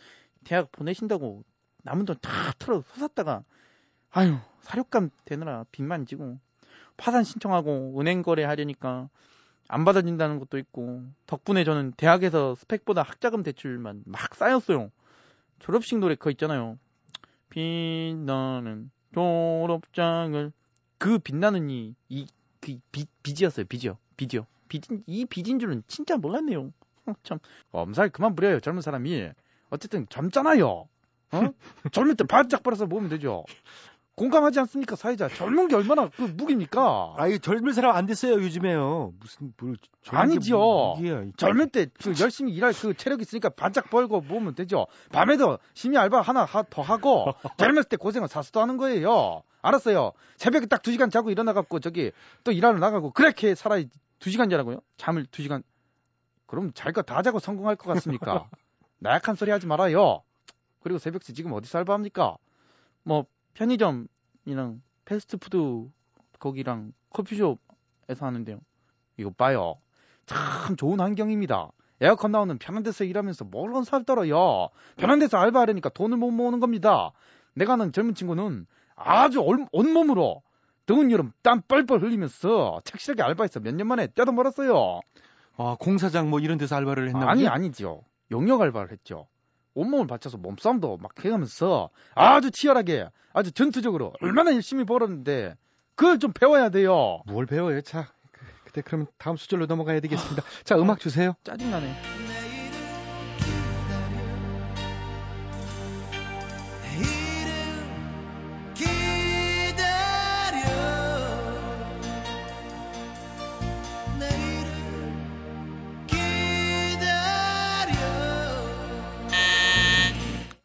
대학 0.44 0.72
보내신다고 0.72 1.44
남은 1.85 2.07
돈 2.07 2.16
다 2.20 2.53
털어 2.59 2.83
쏟았다가 2.94 3.44
아유 4.11 4.37
사료감 4.62 5.11
되느라 5.25 5.64
빚만 5.72 6.07
지고 6.07 6.38
파산 6.96 7.25
신청하고 7.25 8.01
은행 8.01 8.22
거래하려니까 8.22 9.09
안 9.73 9.87
받아진다는 9.87 10.39
것도 10.39 10.59
있고 10.59 11.03
덕분에 11.27 11.65
저는 11.65 11.93
대학에서 11.97 12.55
스펙보다 12.57 13.01
학자금 13.01 13.43
대출만 13.43 14.03
막 14.05 14.35
쌓였어요. 14.35 14.91
졸업식 15.61 15.99
노래 15.99 16.15
그거 16.15 16.31
있잖아요. 16.33 16.79
빛나는 17.49 18.91
졸업장을 19.15 20.53
그 20.99 21.19
빛나는 21.19 21.71
이이그 21.71 22.81
빚이었어요. 23.23 23.65
빚이요. 23.65 23.97
빚이요. 24.19 24.47
빚인 24.69 25.05
이 25.07 25.25
빚인 25.25 25.59
줄은 25.59 25.85
진짜 25.87 26.19
몰랐네요. 26.19 26.71
어, 27.07 27.13
참 27.23 27.39
엄살 27.71 28.11
그만 28.11 28.35
부려요 28.35 28.61
젊은 28.61 28.83
사람이. 28.83 29.31
어쨌든 29.71 30.07
젊잖아요. 30.11 30.69
어? 30.69 30.89
젊을 31.93 32.17
때 32.17 32.25
바짝 32.25 32.63
벌어서 32.63 32.85
모으면 32.85 33.09
되죠. 33.09 33.47
공감하지 34.14 34.61
않습니까 34.61 34.94
사회자? 34.94 35.29
젊은 35.29 35.68
게 35.68 35.75
얼마나 35.77 36.09
그 36.11 36.22
무기입니까? 36.22 37.14
아이, 37.16 37.38
젊은 37.38 37.72
사람 37.72 37.96
안 37.96 38.05
됐어요, 38.07 38.35
요즘에요. 38.35 39.14
무슨, 39.18 39.55
뭘, 39.57 39.77
게 39.77 40.16
아니지요. 40.16 40.59
뭐 40.59 40.94
무기야. 40.96 41.22
젊을 41.38 41.68
때 41.70 41.87
그 42.03 42.12
열심히 42.20 42.53
일할 42.53 42.75
그 42.75 42.94
체력 42.94 43.22
있으니까 43.22 43.48
반짝 43.48 43.88
벌고 43.88 44.20
모으면 44.20 44.55
되죠. 44.55 44.87
밤에도 45.12 45.59
심야 45.75 46.03
알바 46.03 46.20
하나 46.20 46.44
하- 46.44 46.62
더 46.64 46.83
하고 46.83 47.25
젊었을 47.57 47.88
때 47.88 47.96
고생을 47.96 48.29
사수도 48.29 48.61
하는 48.61 48.77
거예요. 48.77 49.42
알았어요. 49.62 50.12
새벽에 50.37 50.66
딱두 50.66 50.92
시간 50.92 51.09
자고 51.09 51.31
일어나갖고 51.31 51.81
저기 51.81 52.12
또 52.44 52.53
일하러 52.53 52.79
나가고 52.79 53.12
그렇게 53.12 53.55
살아야 53.55 53.85
두 54.18 54.31
시간 54.31 54.51
자라고요? 54.51 54.81
잠을 54.98 55.25
두 55.27 55.40
시간. 55.42 55.62
그럼 56.46 56.70
잘 56.75 56.92
거 56.92 57.01
다 57.03 57.22
자고 57.22 57.38
성공할 57.38 57.77
것 57.77 57.92
같습니까? 57.94 58.46
나약한 58.98 59.37
소리 59.37 59.51
하지 59.51 59.66
말아요. 59.66 60.22
그리고 60.81 60.98
새벽새 60.98 61.33
지금 61.33 61.53
어디서 61.53 61.79
알바합니까? 61.79 62.37
뭐 63.05 63.25
편의점이랑 63.55 64.83
패스트푸드 65.05 65.88
거기랑 66.38 66.93
커피숍에서 67.11 68.27
하는데요. 68.27 68.59
이거 69.17 69.31
봐요. 69.31 69.77
참 70.27 70.77
좋은 70.77 71.01
환경입니다. 71.01 71.71
에어컨 72.01 72.33
나오는 72.33 72.59
편한 72.59 72.83
데서 72.83 73.05
일하면서 73.05 73.45
뭘건 73.45 73.85
살 73.85 74.05
떨어요. 74.05 74.69
편한 74.97 75.19
데서 75.19 75.38
알바하려니까 75.38 75.91
돈을 75.91 76.17
못 76.17 76.31
모으는 76.31 76.59
겁니다. 76.61 77.12
내가 77.55 77.75
아는 77.75 77.93
젊은 77.93 78.15
친구는 78.15 78.67
아주 78.97 79.41
얼- 79.43 79.67
온몸으로 79.73 80.43
더운 80.87 81.11
여름 81.12 81.33
땀 81.43 81.61
뻘뻘 81.62 82.03
흘리면서 82.03 82.81
착실하게 82.85 83.23
알바해서 83.23 83.61
몇 83.61 83.75
년 83.75 83.87
만에 83.87 84.09
떼도 84.09 84.33
멀었어요. 84.33 85.01
아, 85.57 85.77
공사장 85.79 86.29
뭐 86.31 86.41
이런 86.41 86.59
데서 86.59 86.75
알바를 86.77 87.09
했나 87.09 87.29
아니 87.29 87.43
보지? 87.43 87.49
아니죠. 87.49 88.03
용역 88.33 88.61
알바를 88.62 88.91
했죠. 88.91 89.29
온몸을 89.75 90.07
바쳐서 90.07 90.39
몸싸움도 90.39 90.99
막 90.99 91.13
해가면서 91.25 91.91
아주 92.15 92.51
치열하게 92.51 93.09
아주 93.33 93.53
전투적으로 93.53 94.13
얼마나 94.21 94.53
열심히 94.55 94.85
벌었는데 94.85 95.55
그걸 95.95 96.19
좀 96.19 96.33
배워야 96.33 96.69
돼요. 96.69 97.23
뭘 97.27 97.47
배워요? 97.47 97.81
자, 97.83 98.09
그- 98.33 98.45
그때 98.65 98.83
그러면 98.83 99.07
다음 99.19 99.37
수절로 99.37 99.67
넘어가야 99.67 100.01
되겠습니다. 100.01 100.43
자, 100.65 100.77
음악 100.77 100.99
주세요. 101.01 101.35
짜증나네. 101.45 102.12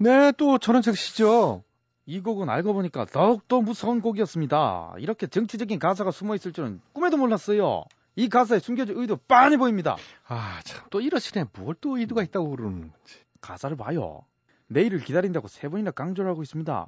네, 0.08 0.32
또 0.38 0.58
전원책 0.58 0.96
씨죠. 0.96 1.66
이 2.06 2.22
곡은 2.22 2.48
알고 2.50 2.72
보니까 2.72 3.04
더욱더 3.04 3.60
무서운 3.60 4.00
곡이었습니다. 4.00 4.94
이렇게 5.00 5.28
정치적인 5.28 5.80
가사가 5.80 6.12
숨어 6.12 6.34
있을 6.36 6.54
줄은 6.54 6.80
꿈에도 6.94 7.18
몰랐어요. 7.18 7.84
이 8.16 8.30
가사에 8.30 8.60
숨겨진 8.60 8.98
의도 8.98 9.18
빤히 9.18 9.58
보입니다. 9.58 9.98
아, 10.30 10.62
참, 10.64 10.86
또 10.92 11.02
이러시네. 11.02 11.48
뭘 11.52 11.76
또 11.82 11.98
의도가 11.98 12.24
있다고 12.24 12.52
그러는 12.52 12.80
건지. 12.84 13.20
가사를 13.42 13.76
봐요. 13.76 14.22
내일을 14.68 15.00
기다린다고 15.00 15.50
세 15.50 15.68
번이나 15.68 15.92
강조를 15.92 16.32
하고 16.32 16.42
있습니다. 16.42 16.88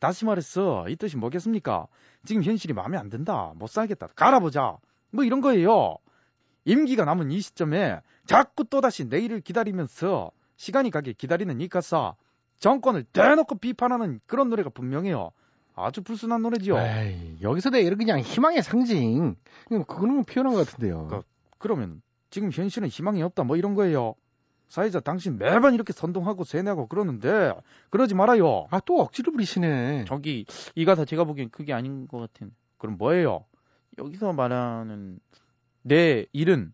다시 0.00 0.24
말해서 0.24 0.88
이 0.88 0.96
뜻이 0.96 1.16
뭐겠습니까? 1.18 1.86
지금 2.24 2.42
현실이 2.42 2.74
마음에 2.74 2.98
안 2.98 3.10
든다. 3.10 3.52
못 3.54 3.70
살겠다. 3.70 4.08
갈아보자. 4.16 4.76
뭐 5.12 5.22
이런 5.22 5.40
거예요. 5.40 5.98
임기가 6.64 7.04
남은 7.04 7.30
이 7.30 7.40
시점에 7.40 8.00
자꾸 8.26 8.64
또다시 8.64 9.04
내일을 9.04 9.40
기다리면서 9.40 10.32
시간이 10.56 10.90
가길 10.90 11.12
기다리는 11.14 11.60
이카사 11.60 12.16
정권을 12.58 13.04
대놓고 13.04 13.56
비판하는 13.56 14.20
그런 14.26 14.48
노래가 14.50 14.70
분명해요. 14.70 15.30
아주 15.74 16.02
불순한 16.02 16.40
노래지요. 16.42 16.78
에이, 16.78 17.36
여기서 17.42 17.70
내일은 17.70 17.98
그냥 17.98 18.20
희망의 18.20 18.62
상징. 18.62 19.36
거 19.68 19.84
표현한 20.22 20.54
것 20.54 20.66
같은데요. 20.66 21.06
그- 21.08 21.22
그러면 21.58 22.00
지금 22.30 22.50
현실은 22.50 22.88
희망이 22.88 23.22
없다 23.22 23.44
뭐 23.44 23.56
이런 23.56 23.74
거예요. 23.74 24.14
사회자 24.68 25.00
당신 25.00 25.38
매번 25.38 25.74
이렇게 25.74 25.92
선동하고 25.92 26.44
세뇌하고 26.44 26.88
그러는데 26.88 27.52
그러지 27.90 28.14
말아요. 28.14 28.66
아, 28.70 28.80
또 28.80 29.00
억지로 29.00 29.32
부리시네. 29.32 30.06
저기 30.08 30.44
이 30.74 30.84
가사 30.84 31.04
제가 31.04 31.24
보기엔 31.24 31.50
그게 31.50 31.72
아닌 31.72 32.08
것 32.08 32.18
같은. 32.18 32.52
그럼 32.78 32.96
뭐예요? 32.98 33.44
여기서 33.98 34.32
말하는 34.32 35.20
내 35.82 36.26
일은 36.32 36.72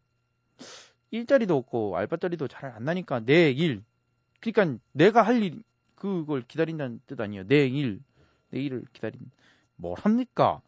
일자리도 1.10 1.56
없고 1.56 1.96
알바자리도 1.96 2.48
잘 2.48 2.72
안 2.74 2.84
나니까 2.84 3.20
내 3.20 3.50
일. 3.50 3.82
그러니까 4.40 4.78
내가 4.92 5.22
할 5.22 5.42
일 5.42 5.62
그걸 6.02 6.42
기다린다는 6.42 7.00
뜻 7.06 7.20
아니에요. 7.20 7.46
내 7.46 7.64
일. 7.66 8.00
내 8.50 8.58
일을 8.58 8.82
기다린. 8.92 9.20
뭘 9.76 9.94
합니까? 10.00 10.60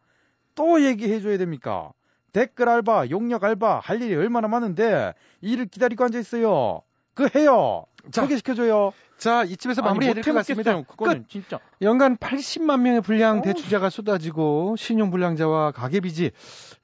또 0.55 0.81
얘기해 0.81 1.21
줘야 1.21 1.37
됩니까? 1.39 1.93
댓글 2.33 2.69
알바, 2.69 3.09
용역 3.11 3.43
알바 3.43 3.81
할 3.81 4.01
일이 4.01 4.15
얼마나 4.15 4.47
많은데 4.47 5.13
일을 5.41 5.67
기다리고 5.67 6.05
앉아 6.05 6.21
있어요. 6.21 6.83
그 7.15 7.29
해요. 7.35 7.85
자, 8.13 8.23
소개시켜 8.23 8.55
줘요. 8.55 8.93
자, 9.19 9.43
이쯤에서 9.43 9.83
마무리해야 9.83 10.15
될 10.15 10.23
것. 10.23 10.33
같습니다. 10.35 10.81
그거는 10.83 11.25
진짜. 11.29 11.59
연간 11.83 12.17
80만 12.17 12.81
명의 12.83 13.01
불량 13.01 13.39
어우. 13.39 13.43
대출자가 13.43 13.91
쏟아지고 13.91 14.77
신용 14.79 15.11
불량자와 15.11 15.73
가계 15.73 15.99
빚이 15.99 16.31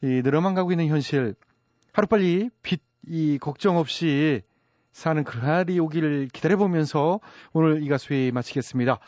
이 0.02 0.06
늘어만 0.24 0.54
가고 0.54 0.72
있는 0.72 0.88
현실. 0.88 1.36
하루빨리 1.92 2.50
빚 2.62 2.82
이 3.06 3.38
걱정 3.38 3.78
없이 3.78 4.42
사는 4.92 5.22
그날이 5.24 5.78
오기를 5.78 6.28
기다려보면서 6.32 7.20
오늘 7.52 7.82
이 7.82 7.88
가수회 7.88 8.30
마치겠습니다. 8.32 8.98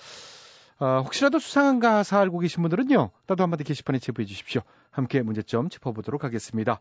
아, 0.78 0.98
혹시라도 1.04 1.38
수상한 1.38 1.78
가사 1.80 2.18
알고 2.20 2.40
계신 2.40 2.62
분들은요. 2.62 3.10
나도 3.26 3.42
한마디 3.42 3.64
게시판에 3.64 3.98
제보해 3.98 4.26
주십시오. 4.26 4.62
함께 4.90 5.22
문제점 5.22 5.68
짚어보도록 5.68 6.24
하겠습니다. 6.24 6.80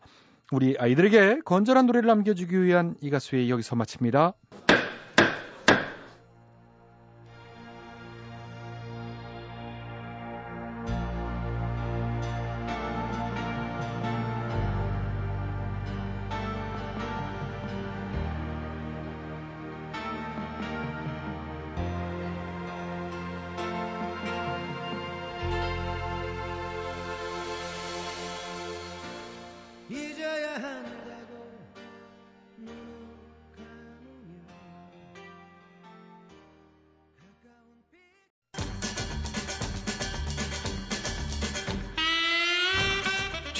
우리 0.50 0.76
아이들에게 0.78 1.40
건전한 1.44 1.86
노래를 1.86 2.08
남겨주기 2.08 2.62
위한 2.62 2.96
이 3.00 3.10
가수회 3.10 3.48
여기서 3.48 3.76
마칩니다. 3.76 4.34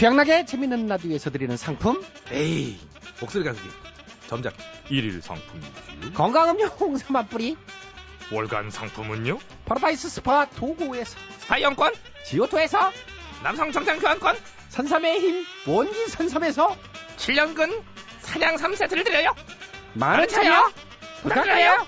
취향나게 0.03 0.47
재밌는 0.47 0.89
라디오에서 0.89 1.31
드리는 1.31 1.57
상품. 1.57 2.05
에이 2.33 2.77
목소리 3.21 3.45
가수기. 3.45 3.69
점작 4.27 4.53
일일 4.91 5.23
상품이지요. 5.23 6.13
건강음료 6.15 6.67
홍삼 6.67 7.25
뿌리. 7.29 7.57
월간 8.33 8.73
상품은요? 8.73 9.39
파라다이스 9.65 10.09
스파 10.09 10.47
도구에서. 10.47 11.17
스파이용권. 11.39 11.95
지오토에서. 12.25 12.91
남성 13.45 13.71
정장 13.71 14.01
교환권. 14.01 14.37
산삼의 14.71 15.21
힘 15.21 15.45
원기 15.69 16.09
산삼에서. 16.09 16.77
7년근 17.19 17.81
사냥 18.23 18.57
3세트를 18.57 19.05
드려요. 19.05 19.37
많은 19.95 20.27
차요. 20.27 20.73
부탁드려요. 21.23 21.87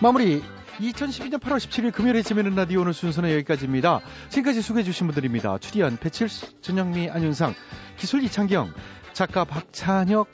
마무리 0.00 0.55
2012년 0.80 1.40
8월 1.40 1.56
17일 1.56 1.92
금요일에 1.92 2.22
재미있는 2.22 2.54
라디오 2.54 2.82
오늘 2.82 2.92
순서는 2.92 3.30
여기까지입니다. 3.32 4.00
지금까지 4.28 4.62
수고해주신 4.62 5.06
분들입니다. 5.06 5.58
추리안 5.58 5.96
배칠수, 5.96 6.60
전영미, 6.60 7.10
안윤상, 7.10 7.54
기술 7.96 8.22
이창경, 8.24 8.72
작가 9.12 9.44
박찬혁, 9.44 10.28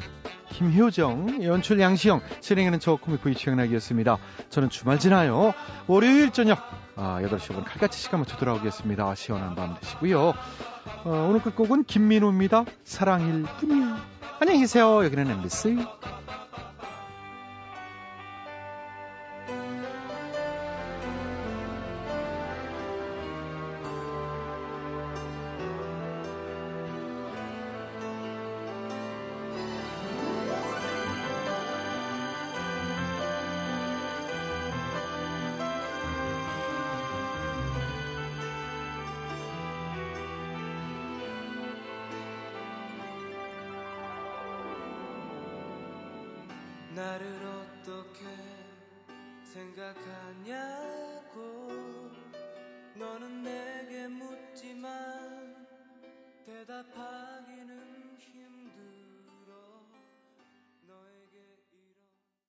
김효정, 0.51 1.45
연출 1.45 1.81
양시영, 1.81 2.21
진행하는 2.41 2.81
저 2.81 2.97
코미코이 2.97 3.35
취향락이었습니다. 3.35 4.19
저는 4.51 4.69
주말 4.71 4.99
지나요. 4.99 5.55
월요일 5.87 6.33
저녁 6.33 6.59
아, 6.97 7.21
8시 7.23 7.55
5분 7.55 7.65
칼같이 7.65 8.01
시간 8.01 8.21
맞춰 8.21 8.37
돌아오겠습니다. 8.37 9.15
시원한 9.15 9.55
밤 9.55 9.77
되시고요. 9.81 10.35
어, 11.05 11.27
오늘 11.29 11.41
끝곡은 11.41 11.85
김민호입니다. 11.85 12.65
사랑일 12.85 13.45
뿐이야. 13.61 14.05
안녕히 14.41 14.61
계세요. 14.61 15.05
여기는 15.05 15.31
MBC. 15.31 15.79